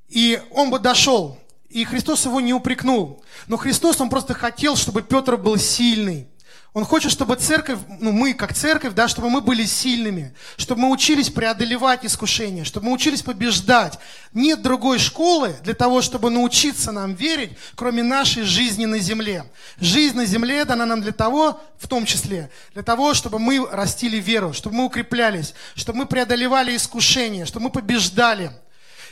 [0.08, 1.38] И он бы дошел.
[1.68, 3.22] И Христос его не упрекнул.
[3.46, 6.28] Но Христос, он просто хотел, чтобы Петр был сильный.
[6.74, 10.90] Он хочет, чтобы церковь, ну мы как церковь, да, чтобы мы были сильными, чтобы мы
[10.90, 13.98] учились преодолевать искушения, чтобы мы учились побеждать.
[14.34, 19.44] Нет другой школы для того, чтобы научиться нам верить, кроме нашей жизни на земле.
[19.80, 24.18] Жизнь на земле дана нам для того, в том числе, для того, чтобы мы растили
[24.18, 28.52] веру, чтобы мы укреплялись, чтобы мы преодолевали искушения, чтобы мы побеждали.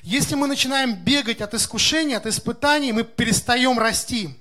[0.07, 4.39] Если мы начинаем бегать от искушений, от испытаний, мы перестаем расти.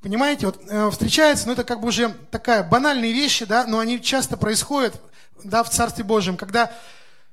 [0.00, 4.02] Понимаете, вот э, встречается, ну это как бы уже такая банальные вещи, да, но они
[4.02, 5.00] часто происходят,
[5.44, 6.72] да, в Царстве Божьем, когда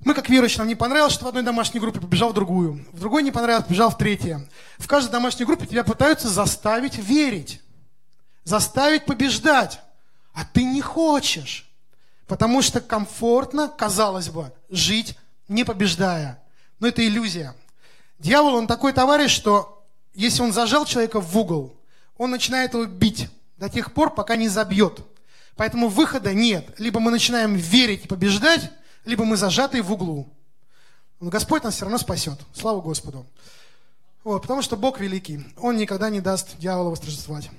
[0.01, 2.99] мы, как верующие, нам не понравилось, что в одной домашней группе побежал в другую, в
[2.99, 4.47] другой не понравилось, побежал в третье.
[4.77, 7.63] В каждой домашней группе тебя пытаются заставить верить,
[8.43, 9.79] заставить побеждать,
[10.35, 11.67] а ты не хочешь,
[12.27, 16.44] потому что комфортно, казалось бы, жить не побеждая.
[16.79, 17.55] Но это иллюзия.
[18.19, 21.75] Дьявол, он такой товарищ, что если он зажал человека в угол,
[22.17, 24.99] он начинает его бить до тех пор, пока не забьет.
[25.55, 26.67] Поэтому выхода нет.
[26.77, 28.71] Либо мы начинаем верить и побеждать,
[29.05, 30.27] либо мы зажаты в углу.
[31.19, 32.39] Но Господь нас все равно спасет.
[32.53, 33.25] Слава Господу.
[34.23, 35.45] Вот, потому что Бог великий.
[35.57, 37.49] Он никогда не даст дьяволу восторжествовать.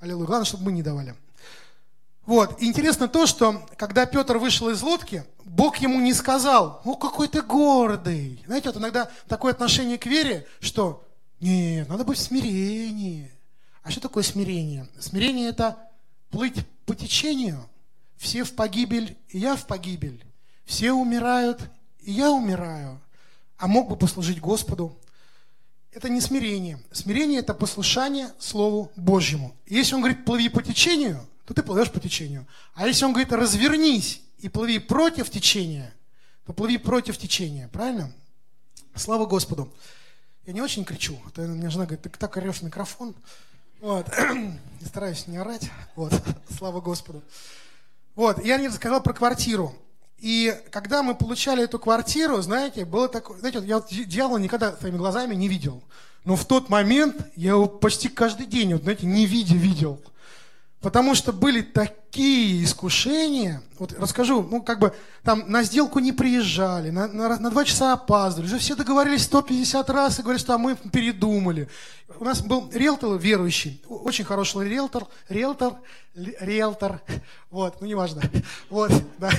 [0.00, 0.26] Аллилуйя.
[0.26, 1.14] Главное, чтобы мы не давали.
[2.28, 2.62] Вот.
[2.62, 7.40] Интересно то, что когда Петр вышел из лодки, Бог ему не сказал, "О, какой ты
[7.40, 8.44] гордый.
[8.44, 11.08] Знаете, вот иногда такое отношение к вере, что
[11.40, 13.32] нет, надо быть в смирении.
[13.82, 14.86] А что такое смирение?
[15.00, 15.78] Смирение– это
[16.28, 17.66] плыть по течению.
[18.18, 20.22] Все в погибель, и я в погибель.
[20.66, 21.62] Все умирают,
[22.00, 23.00] и я умираю.
[23.56, 24.94] А мог бы послужить Господу.
[25.92, 26.78] Это не смирение.
[26.92, 29.56] Смирение– это послушание Слову Божьему.
[29.64, 32.46] если Он говорит «плыви по течению», то ты плывешь по течению.
[32.74, 35.94] А если Он говорит «развернись и плыви против течения»,
[36.44, 37.68] то плыви против течения.
[37.68, 38.12] Правильно?
[38.94, 39.72] Слава Господу.
[40.44, 41.18] Я не очень кричу.
[41.26, 43.14] А то мне жена говорит, ты так орешь в микрофон.
[43.80, 44.06] Вот.
[44.86, 45.70] Стараюсь не орать.
[45.96, 46.12] Вот.
[46.58, 47.22] Слава Господу.
[48.14, 48.44] Вот.
[48.44, 49.74] Я не рассказал про квартиру.
[50.18, 54.98] И когда мы получали эту квартиру, знаете, было такое, знаете, я вот дьявола никогда своими
[54.98, 55.82] глазами не видел.
[56.24, 59.98] Но в тот момент я его почти каждый день, вот, знаете, не видя видел.
[60.80, 66.90] Потому что были такие искушения, вот расскажу, ну как бы там на сделку не приезжали,
[66.90, 70.58] на, на, на два часа опаздывали, уже все договорились 150 раз и говорят, что а
[70.58, 71.68] мы передумали.
[72.20, 75.74] У нас был риэлтор верующий, очень хороший риэлтор, риэлтор,
[76.14, 77.00] риэлтор,
[77.50, 78.22] вот, ну неважно,
[78.70, 79.30] вот, да.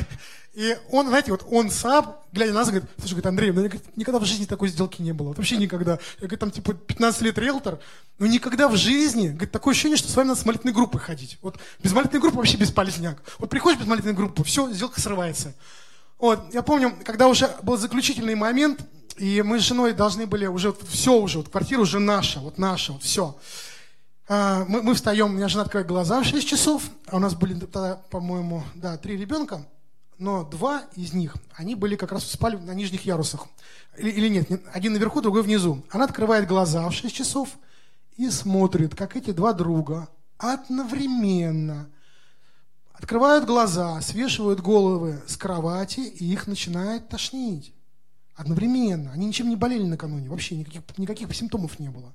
[0.59, 3.69] И он, знаете, вот он сам, глядя на нас, говорит, слушай, говорит, Андрей, у меня
[3.95, 5.29] никогда в жизни такой сделки не было.
[5.29, 5.93] Вот вообще никогда.
[5.93, 7.79] Я, говорит, там типа 15 лет риэлтор,
[8.17, 11.37] но никогда в жизни, говорит, такое ощущение, что с вами надо с молитвенной группой ходить.
[11.41, 13.21] Вот без молитвенной группы вообще бесполезняк.
[13.37, 15.55] Вот приходишь без молитвенной группы, все, сделка срывается.
[16.17, 18.81] Вот, я помню, когда уже был заключительный момент,
[19.15, 22.91] и мы с женой должны были уже, все уже, вот квартира уже наша, вот наша,
[22.91, 23.37] вот все.
[24.27, 27.33] А, мы, мы встаем, у меня жена открывает глаза в 6 часов, а у нас
[27.33, 29.65] были тогда, по-моему, да, три ребенка
[30.19, 33.47] но два из них, они были как раз спали на нижних ярусах.
[33.97, 35.83] Или, или нет, один наверху, другой внизу.
[35.89, 37.49] Она открывает глаза в 6 часов
[38.17, 41.89] и смотрит, как эти два друга одновременно
[42.91, 47.73] открывают глаза, свешивают головы с кровати, и их начинает тошнить.
[48.35, 49.11] Одновременно.
[49.13, 52.13] Они ничем не болели накануне, вообще никаких, никаких симптомов не было.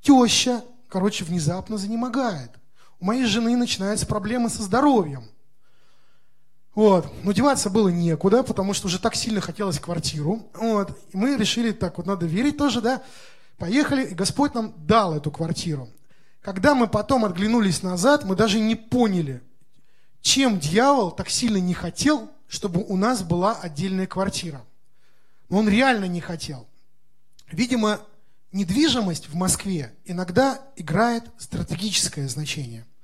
[0.00, 2.52] Теща, короче, внезапно занемогает.
[2.98, 5.24] у моей жены начинаются проблемы со здоровьем.
[6.76, 7.10] Вот.
[7.24, 10.46] Но деваться было некуда, потому что уже так сильно хотелось квартиру.
[10.52, 10.96] Вот.
[11.10, 13.02] И мы решили, так вот надо верить тоже, да.
[13.56, 15.88] Поехали, и Господь нам дал эту квартиру.
[16.42, 19.42] Когда мы потом отглянулись назад, мы даже не поняли,
[20.20, 24.62] чем дьявол так сильно не хотел, чтобы у нас была отдельная квартира.
[25.48, 26.68] Но он реально не хотел.
[27.50, 28.00] Видимо,
[28.52, 32.84] недвижимость в Москве иногда играет стратегическое значение–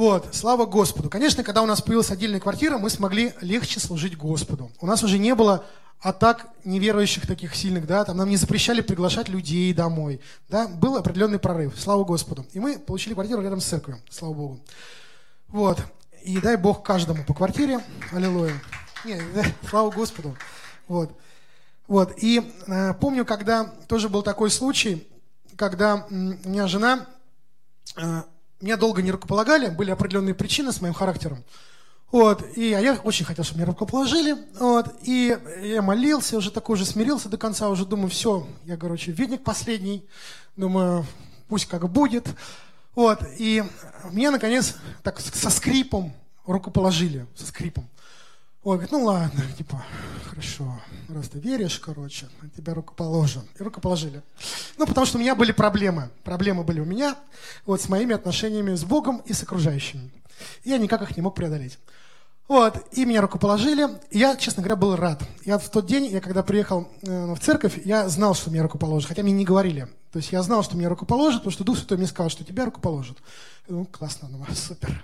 [0.00, 1.10] вот, слава Господу.
[1.10, 4.70] Конечно, когда у нас появилась отдельная квартира, мы смогли легче служить Господу.
[4.80, 5.66] У нас уже не было
[6.00, 11.38] атак неверующих таких сильных, да, там нам не запрещали приглашать людей домой, да, был определенный
[11.38, 12.46] прорыв, слава Господу.
[12.54, 14.60] И мы получили квартиру рядом с церковью, слава Богу.
[15.48, 15.82] Вот,
[16.24, 17.80] и дай Бог каждому по квартире,
[18.10, 18.54] аллилуйя.
[19.04, 20.34] Не, да, слава Господу.
[20.88, 21.14] Вот,
[21.88, 25.06] вот, и э, помню, когда тоже был такой случай,
[25.56, 27.06] когда у меня жена
[27.98, 28.22] э,
[28.60, 31.44] меня долго не рукополагали, были определенные причины с моим характером.
[32.12, 36.74] Вот, и, а я очень хотел, чтобы меня рукоположили, вот, и я молился, уже такой
[36.74, 40.04] уже смирился до конца, уже думаю, все, я, короче, видник последний,
[40.56, 41.06] думаю,
[41.48, 42.26] пусть как будет,
[42.96, 43.62] вот, и
[44.10, 46.12] меня, наконец, так со скрипом
[46.46, 47.88] рукоположили, со скрипом.
[48.62, 49.82] Ой, говорит, ну ладно, типа,
[50.28, 53.42] хорошо, раз ты веришь, короче, тебя рукоположим.
[53.58, 54.22] И рукоположили.
[54.76, 56.10] Ну, потому что у меня были проблемы.
[56.24, 57.16] Проблемы были у меня
[57.64, 60.10] вот с моими отношениями с Богом и с окружающими.
[60.62, 61.78] Я никак их не мог преодолеть.
[62.48, 63.86] Вот, и меня рукоположили.
[64.10, 65.22] Я, честно говоря, был рад.
[65.46, 69.08] Я в тот день, я когда приехал э, в церковь, я знал, что меня рукоположат,
[69.08, 69.88] хотя мне не говорили.
[70.12, 72.66] То есть я знал, что меня рукоположат, потому что Дух Святой мне сказал, что тебя
[72.66, 73.16] рукоположат.
[73.68, 75.02] Ну, классно, ну, супер.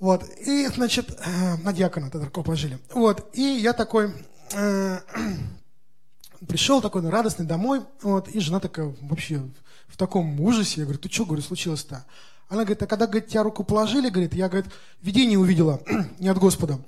[0.00, 2.78] Вот, и, значит, э, на диакона тогда положили.
[2.94, 4.14] Вот, и я такой
[4.54, 4.98] э,
[6.48, 9.42] пришел такой радостный домой, вот, и жена такая вообще
[9.88, 10.80] в таком ужасе.
[10.80, 12.06] Я говорю, ты что, говорю, случилось-то?
[12.48, 14.72] Она говорит, а когда, говорит, тебя руку положили, говорит, я, говорит,
[15.02, 15.82] видение увидела,
[16.18, 16.80] не от Господа.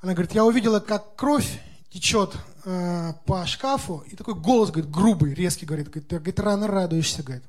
[0.00, 2.32] Она говорит, я увидела, как кровь течет
[2.64, 7.24] э, по шкафу, и такой голос, говорит, грубый, резкий, говорит, говорит, ты, говорит, рано радуешься,
[7.24, 7.44] говорит.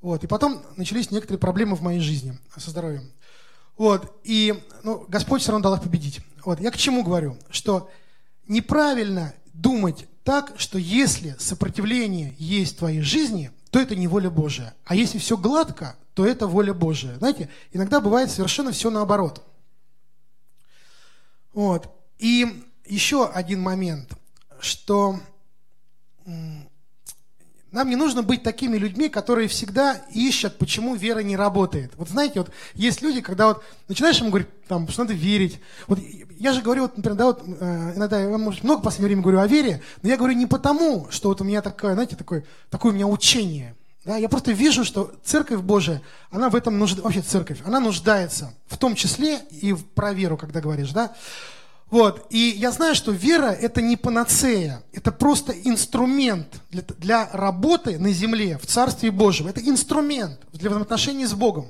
[0.00, 3.10] Вот, и потом начались некоторые проблемы в моей жизни со здоровьем.
[3.76, 6.20] Вот, и ну, Господь все равно дал их победить.
[6.44, 7.36] Вот, я к чему говорю?
[7.50, 7.90] Что
[8.46, 14.74] неправильно думать так, что если сопротивление есть в твоей жизни, то это не воля Божия.
[14.84, 17.16] А если все гладко, то это воля Божия.
[17.16, 19.42] Знаете, иногда бывает совершенно все наоборот.
[21.52, 21.88] Вот.
[22.18, 24.12] И еще один момент,
[24.60, 25.20] что
[27.72, 31.92] нам не нужно быть такими людьми, которые всегда ищут, почему вера не работает.
[31.96, 35.60] Вот знаете, вот есть люди, когда вот начинаешь ему говорить, там, что надо верить.
[35.86, 35.98] Вот
[36.38, 39.22] я же говорю, вот, например, да, вот э, иногда, я, может, много в последнее время
[39.22, 42.44] говорю о вере, но я говорю не потому, что вот у меня такое, знаете, такое,
[42.70, 43.76] такое у меня учение.
[44.04, 46.00] Да, я просто вижу, что Церковь Божия,
[46.30, 50.38] она в этом нуждается, вообще Церковь, она нуждается, в том числе и в, про веру,
[50.38, 51.14] когда говоришь, да.
[51.90, 52.26] Вот.
[52.30, 58.12] И я знаю, что вера– это не панацея, это просто инструмент для, для работы на
[58.12, 59.48] земле, в Царстве Божьем.
[59.48, 61.66] Это инструмент для взаимоотношений с Богом.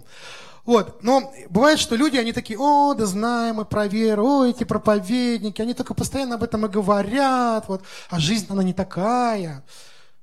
[0.66, 1.02] Вот.
[1.02, 5.62] Но бывает, что люди, они такие, о, да знаем мы про веру, о, эти проповедники,
[5.62, 7.82] они только постоянно об этом и говорят, вот.
[8.10, 9.64] а жизнь, она не такая.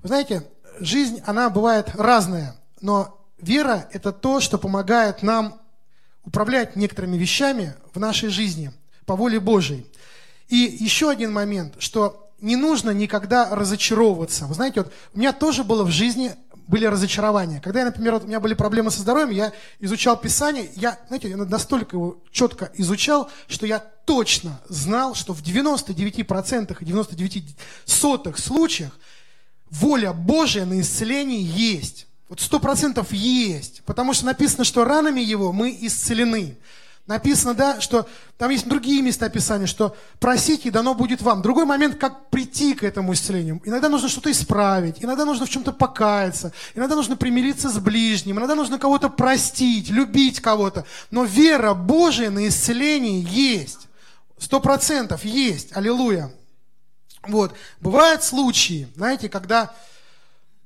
[0.03, 0.47] Вы знаете,
[0.79, 5.59] жизнь, она бывает разная, но вера– это то, что помогает нам
[6.23, 8.71] управлять некоторыми вещами в нашей жизни–
[9.07, 9.87] по воле Божией.
[10.49, 14.45] И еще один момент, что не нужно никогда разочаровываться.
[14.45, 16.35] Вы знаете, вот у меня тоже было в жизни
[16.67, 17.61] были разочарования.
[17.61, 21.29] Когда, я, например, вот у меня были проблемы со здоровьем, я изучал Писание, я, знаете,
[21.29, 27.55] я настолько его четко изучал, что я точно знал, что в 99% и 99
[27.85, 28.91] сотых случаях
[29.69, 32.07] воля Божия на исцеление есть.
[32.27, 33.81] Вот сто процентов есть.
[33.85, 36.57] Потому что написано, что ранами его мы исцелены.
[37.07, 38.05] Написано, да, что
[38.37, 41.41] там есть другие места Писания, что просите, и дано будет вам.
[41.41, 43.61] Другой момент, как прийти к этому исцелению.
[43.63, 48.55] Иногда нужно что-то исправить, иногда нужно в чем-то покаяться, иногда нужно примириться с ближним, иногда
[48.55, 50.85] нужно кого-то простить, любить кого-то.
[51.09, 53.87] Но вера Божия на исцеление есть.
[54.37, 55.75] Сто процентов есть.
[55.75, 56.31] Аллилуйя.
[57.25, 57.53] Вот.
[57.79, 59.73] Бывают случаи, знаете, когда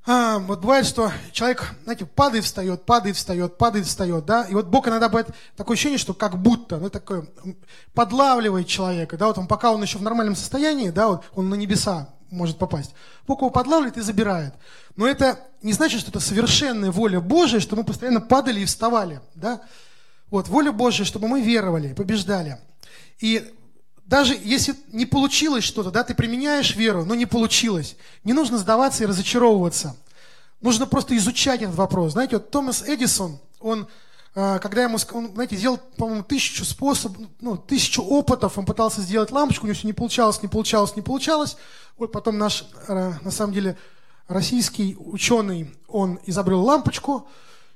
[0.06, 4.66] а, вот бывает, что человек, знаете, падает, встает, падает, встает, падает, встает, да, и вот
[4.66, 7.28] Бог иногда бывает такое ощущение, что как будто, ну, такое,
[7.93, 11.56] подлавливает человека, да, вот он, пока он еще в нормальном состоянии, да, вот он на
[11.56, 12.95] небеса может попасть.
[13.28, 14.56] Бог его подлавливает и забирает.
[14.95, 19.22] Но это не значит, что это совершенная воля Божия, что мы постоянно падали и вставали,
[19.36, 19.62] да.
[20.32, 22.58] Вот, воля Божия, чтобы мы веровали, побеждали.
[23.20, 23.54] И
[24.12, 27.95] даже если не получилось что-то, да, ты применяешь веру, но не получилось,
[28.26, 29.95] не нужно сдаваться и разочаровываться.
[30.59, 32.12] Нужно просто изучать этот вопрос.
[32.12, 33.88] Знаете, вот Томас Эдисон, он
[34.36, 39.32] а, когда ему, он, знаете, сделал, по-моему, тысячу способов, ну, тысячу опытов, он пытался сделать
[39.32, 41.55] лампочку, у него все не получалось, не получалось, не получалось.
[41.97, 43.78] Вот потом наш, э, на самом деле,
[44.28, 47.30] российский ученый, он изобрел лампочку,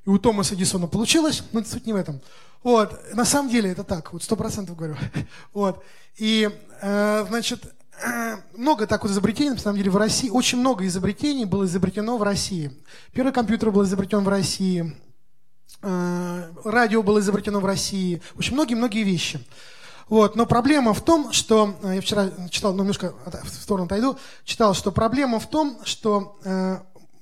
[0.05, 2.19] и у Томаса Эдисона получилось, но суть не в этом.
[2.61, 4.97] Вот, на самом деле это так, вот сто процентов говорю.
[5.53, 5.83] Вот,
[6.17, 6.49] и,
[6.81, 7.73] э, значит,
[8.55, 12.23] много так вот изобретений, на самом деле, в России, очень много изобретений было изобретено в
[12.23, 12.71] России.
[13.13, 14.95] Первый компьютер был изобретен в России,
[15.81, 19.45] э, радио было изобретено в России, очень многие-многие вещи.
[20.07, 20.35] Вот.
[20.35, 23.13] Но проблема в том, что, э, я вчера читал, ну, немножко
[23.43, 26.37] в сторону отойду, читал, что проблема в том, что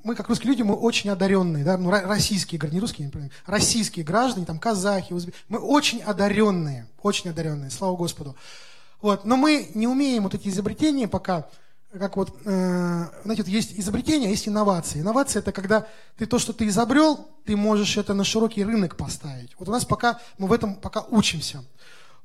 [0.03, 4.45] мы, как русские люди, мы очень одаренные, да, ну, российские, не русские, не российские граждане,
[4.45, 8.35] там, казахи, узбеки, мы очень одаренные, очень одаренные, слава Господу.
[9.04, 9.26] Вот.
[9.26, 11.49] Но мы не умеем вот эти изобретения пока,
[11.91, 15.01] как вот, э, знаете, есть изобретения, а есть инновации.
[15.01, 15.86] Инновация– это когда
[16.18, 19.51] ты то, что ты изобрел, ты можешь это на широкий рынок поставить.
[19.60, 21.66] Вот у нас пока, мы в этом пока учимся.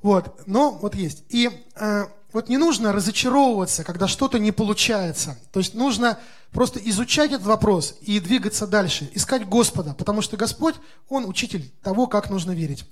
[0.03, 1.25] Вот, но вот есть.
[1.31, 5.37] И э, вот не нужно разочаровываться, когда что-то не получается.
[5.53, 6.17] То есть нужно
[6.53, 10.77] просто изучать этот вопрос и двигаться дальше, искать Господа, потому что Господь,
[11.09, 12.85] Он учитель того, как нужно верить.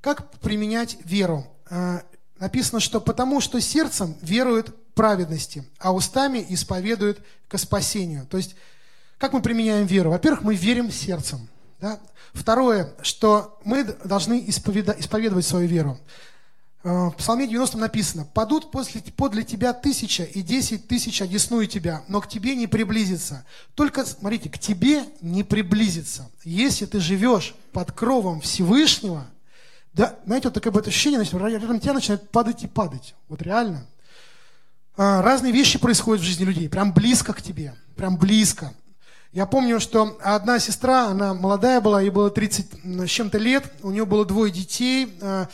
[0.00, 1.46] Как применять веру?
[1.70, 2.00] Э,
[2.38, 8.26] написано, что потому что сердцем верует праведности, а устами исповедует к спасению.
[8.26, 8.56] То есть,
[9.18, 10.10] как мы применяем веру?
[10.10, 11.48] Во-первых, мы верим сердцем.
[11.80, 12.00] Да?
[12.32, 15.98] Второе, что мы должны исповедовать свою веру.
[16.86, 22.04] Э, в Псалме 90 написано, «Падут после, подле тебя тысяча и десять тысяч одесную тебя,
[22.08, 23.44] но к тебе не приблизится».
[23.74, 26.30] Только, смотрите, к тебе не приблизится.
[26.44, 29.26] Если ты живешь под кровом Всевышнего,
[29.96, 33.14] да, знаете, вот такое вот ощущение, значит, рядом тебя начинает падать и падать.
[33.28, 33.86] Вот реально.
[34.98, 38.74] Э, разные вещи происходят в жизни людей, прям близко к тебе, прям близко.
[39.32, 43.90] Я помню, что одна сестра, она молодая была, ей было 30 с чем-то лет, у
[43.90, 45.46] нее было двое детей, э,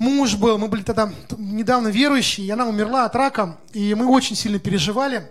[0.00, 4.34] муж был, мы были тогда недавно верующие, и она умерла от рака, и мы очень
[4.34, 5.30] сильно переживали.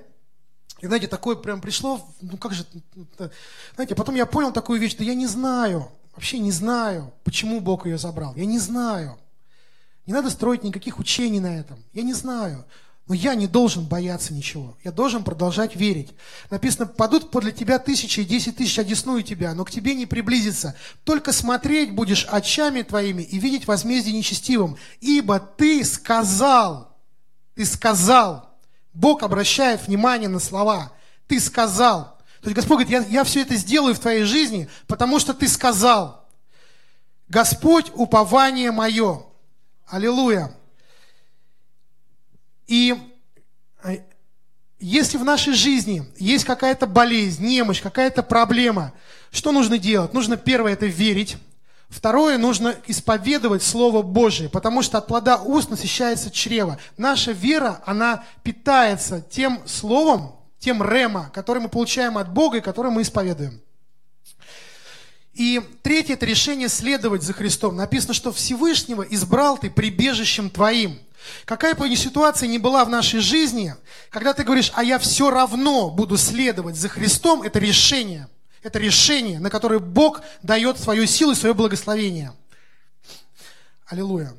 [0.79, 2.65] И, знаете, такое прям пришло, ну как же,
[3.75, 7.85] знаете, потом я понял такую вещь, что я не знаю, вообще не знаю, почему Бог
[7.85, 9.17] ее забрал, я не знаю.
[10.05, 12.65] Не надо строить никаких учений на этом, я не знаю.
[13.07, 14.77] Но я не должен бояться ничего.
[14.83, 16.11] Я должен продолжать верить.
[16.51, 20.75] Написано, падут подле тебя тысячи и десять тысяч одесную тебя, но к тебе не приблизится.
[21.05, 24.77] Только смотреть будешь очами твоими и видеть возмездие нечестивым.
[24.99, 26.95] Ибо ты сказал,
[27.55, 28.59] ты сказал.
[28.93, 30.91] Бог обращает внимание на слова.
[31.27, 32.18] Ты сказал.
[32.41, 35.47] То есть Господь говорит, я, я все это сделаю в твоей жизни, потому что ты
[35.47, 36.25] сказал.
[37.27, 39.23] Господь, упование мое.
[39.87, 40.55] Аллилуйя.
[42.67, 42.95] И
[43.83, 43.97] э,
[44.79, 48.93] если в нашей жизни есть какая-то болезнь, немощь, какая-то проблема,
[49.31, 50.13] что нужно делать?
[50.13, 51.37] Нужно первое это верить.
[51.89, 56.77] Второе, нужно исповедовать Слово Божие, потому что от плода уст насыщается чрево.
[56.97, 62.91] Наша вера, она питается тем Словом, тем рема, который мы получаем от Бога и который
[62.91, 63.61] мы исповедуем.
[65.33, 67.77] И третье– это решение следовать за Христом.
[67.77, 70.99] Написано, что Всевышнего избрал ты прибежищем твоим.
[71.45, 73.75] Какая бы ни ситуация ни была в нашей жизни,
[74.09, 78.27] когда ты говоришь, а я все равно буду следовать за Христом, это решение.
[78.63, 82.33] Это решение, на которое Бог дает свою силу и свое благословение.
[83.85, 84.33] Аллилуйя.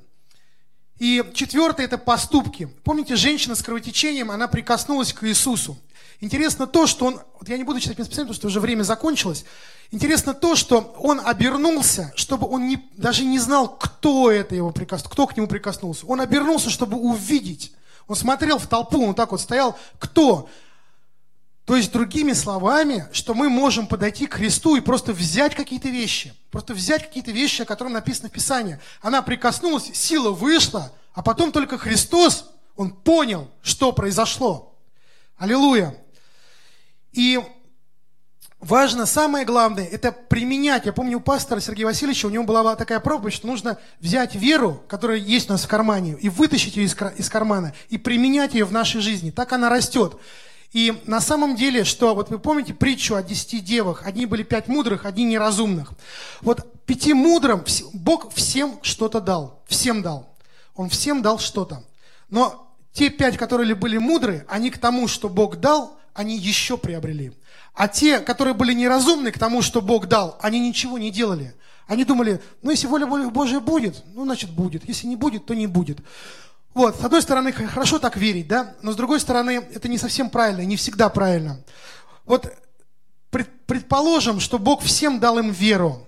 [1.01, 2.67] И четвертое– это поступки.
[2.85, 5.79] Помните, женщина с кровотечением, она прикоснулась к Иисусу.
[6.21, 9.47] Интересно то, что он, вот я не буду читать местописание, потому что уже время закончилось.
[9.93, 15.11] Интересно то, что он обернулся, чтобы он не, даже не знал, кто это его прикоснулся,
[15.11, 16.05] кто к нему прикоснулся.
[16.05, 17.73] Он обернулся, чтобы увидеть.
[18.07, 20.51] Он смотрел в толпу, он так вот стоял, кто?
[21.71, 26.35] То есть, другими словами, что мы можем подойти к Христу и просто взять какие-то вещи.
[26.51, 28.81] Просто взять какие-то вещи, о которых написано в Писании.
[29.01, 34.77] Она прикоснулась, сила вышла, а потом только Христос, он понял, что произошло.
[35.39, 35.95] Аллилуйя.
[37.13, 37.39] И
[38.59, 40.87] важно, самое главное, это применять.
[40.87, 44.83] Я помню, у пастора Сергея Васильевича, у него была такая проповедь, что нужно взять веру,
[44.89, 48.73] которая есть у нас в кармане, и вытащить ее из, кармана, и применять ее в
[48.73, 49.31] нашей жизни.
[49.31, 50.19] Так она растет.
[50.73, 54.69] И на самом деле, что, вот вы помните притчу о десяти девах, одни были пять
[54.69, 55.93] мудрых, одни неразумных.
[56.43, 60.33] Вот пяти мудрым Бог всем что-то дал, всем дал.
[60.77, 61.85] Он всем дал что-то.
[62.29, 67.33] Но те пять, которые были мудрые, они к тому, что Бог дал, они еще приобрели.
[67.75, 71.55] А те, которые были неразумны к тому, что Бог дал, они ничего не делали.
[71.87, 74.87] Они думали, ну если воля Божия будет, ну значит будет.
[74.87, 75.99] Если не будет, то не будет.
[76.73, 80.31] Вот, с одной стороны, хорошо так верить, да, но с другой стороны, это не совсем
[80.31, 81.61] правильно, не всегда правильно.
[82.25, 82.53] Вот
[83.67, 86.07] предположим, что Бог всем дал им веру.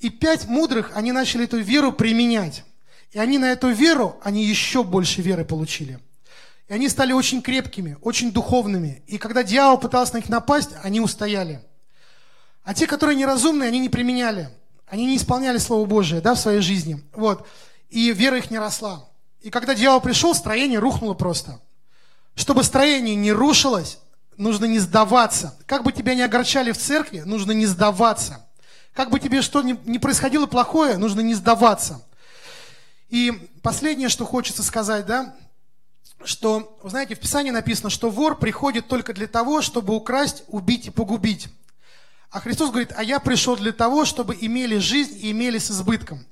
[0.00, 2.64] И пять мудрых, они начали эту веру применять.
[3.12, 5.98] И они на эту веру, они еще больше веры получили.
[6.68, 9.02] И они стали очень крепкими, очень духовными.
[9.06, 11.62] И когда дьявол пытался на них напасть, они устояли.
[12.64, 14.50] А те, которые неразумные, они не применяли.
[14.86, 17.02] Они не исполняли Слово Божие да, в своей жизни.
[17.12, 17.46] Вот.
[17.88, 19.08] И вера их не росла.
[19.46, 21.60] И когда дьявол пришел, строение рухнуло просто.
[22.34, 24.00] Чтобы строение не рушилось,
[24.36, 25.56] нужно не сдаваться.
[25.66, 28.44] Как бы тебя не огорчали в церкви, нужно не сдаваться.
[28.92, 32.04] Как бы тебе что ни происходило плохое, нужно не сдаваться.
[33.08, 35.36] И последнее, что хочется сказать, да,
[36.24, 40.88] что, вы знаете, в Писании написано, что вор приходит только для того, чтобы украсть, убить
[40.88, 41.46] и погубить.
[42.30, 46.26] А Христос говорит, а я пришел для того, чтобы имели жизнь и имели с избытком.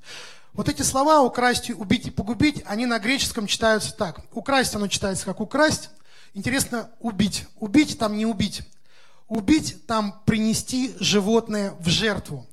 [0.55, 4.21] Вот эти слова «украсть», «убить» и «погубить», они на греческом читаются так.
[4.31, 5.89] «Украсть» оно читается как «украсть».
[6.33, 7.45] Интересно, «убить».
[7.59, 8.61] «Убить» там не «убить».
[9.27, 12.47] «Убить» там «принести животное в жертву».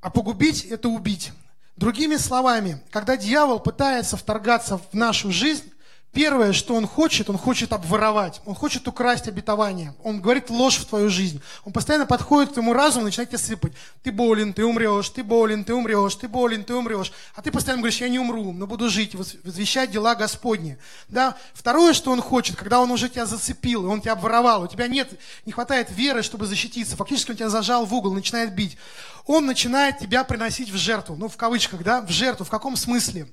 [0.00, 1.32] А «погубить»– это «убить».
[1.76, 5.71] Другими словами, когда дьявол пытается вторгаться в нашу жизнь,
[6.12, 10.84] Первое, что он хочет, он хочет обворовать, он хочет украсть обетование, он говорит ложь в
[10.84, 11.40] твою жизнь.
[11.64, 13.72] Он постоянно подходит к твоему разуму и начинает тебя сыпать.
[14.02, 17.12] Ты болен, ты умрешь, ты болен, ты умрешь, ты болен, ты умрешь.
[17.34, 20.76] А ты постоянно говоришь, я не умру, но буду жить, возвещать дела Господни.
[21.08, 21.34] Да?
[21.54, 25.18] Второе, что он хочет, когда он уже тебя зацепил, он тебя обворовал, у тебя нет,
[25.46, 28.76] не хватает веры, чтобы защититься, фактически он тебя зажал в угол, начинает бить.
[29.24, 32.44] Он начинает тебя приносить в жертву, ну в кавычках, да, в жертву.
[32.44, 33.28] В каком смысле?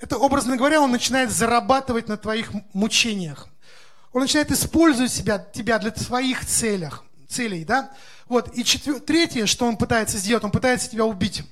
[0.00, 3.48] Это, образно говоря, он начинает зарабатывать на твоих мучениях.
[4.12, 7.92] Он начинает использовать себя, тебя для своих целях, целей, да?
[8.26, 9.00] Вот, и четвер...
[9.00, 11.42] третье, что он пытается сделать, он пытается тебя убить.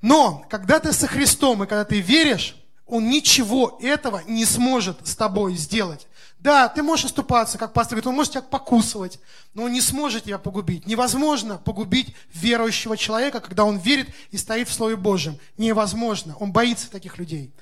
[0.00, 5.14] Но, когда ты со Христом и когда ты веришь, он ничего этого не сможет с
[5.14, 6.06] тобой сделать.
[6.40, 9.20] Да, ты можешь оступаться, как пастор говорит, он может тебя покусывать,
[9.52, 10.86] но он не сможет тебя погубить.
[10.86, 15.38] Невозможно погубить верующего человека, когда он верит и стоит в Слове Божьем.
[15.58, 16.34] Невозможно.
[16.36, 17.52] Он боится таких людей.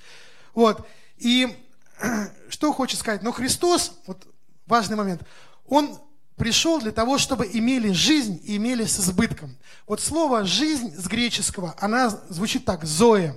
[0.55, 0.87] Вот.
[1.16, 1.57] И
[2.49, 3.22] что хочет сказать?
[3.22, 4.24] Но Христос, вот
[4.66, 5.22] важный момент,
[5.66, 5.99] Он
[6.37, 9.57] пришел для того, чтобы имели жизнь и имели с избытком.
[9.89, 13.37] Вот слово «жизнь» с греческого, она звучит так, «зоя».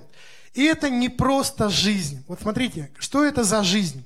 [0.54, 2.22] И это не просто жизнь.
[2.28, 4.04] Вот смотрите, что это за жизнь?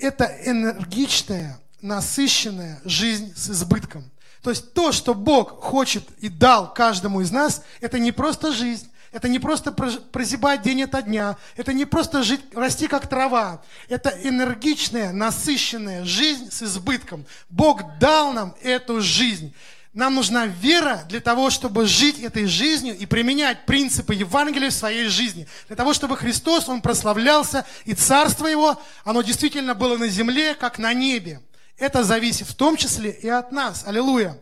[0.00, 4.10] Это энергичная, насыщенная жизнь с избытком.
[4.42, 8.90] То есть то, что Бог хочет и дал каждому из нас, это не просто жизнь,
[9.12, 14.10] это не просто прозябать день ото дня, это не просто жить, расти как трава, это
[14.22, 17.26] энергичная, насыщенная жизнь с избытком.
[17.48, 19.54] Бог дал нам эту жизнь.
[19.92, 25.08] Нам нужна вера для того, чтобы жить этой жизнью и применять принципы Евангелия в своей
[25.08, 25.48] жизни.
[25.66, 30.78] Для того, чтобы Христос, Он прославлялся, и Царство Его, оно действительно было на земле, как
[30.78, 31.40] на небе.
[31.76, 33.84] Это зависит в том числе и от нас.
[33.84, 34.38] Аллилуйя.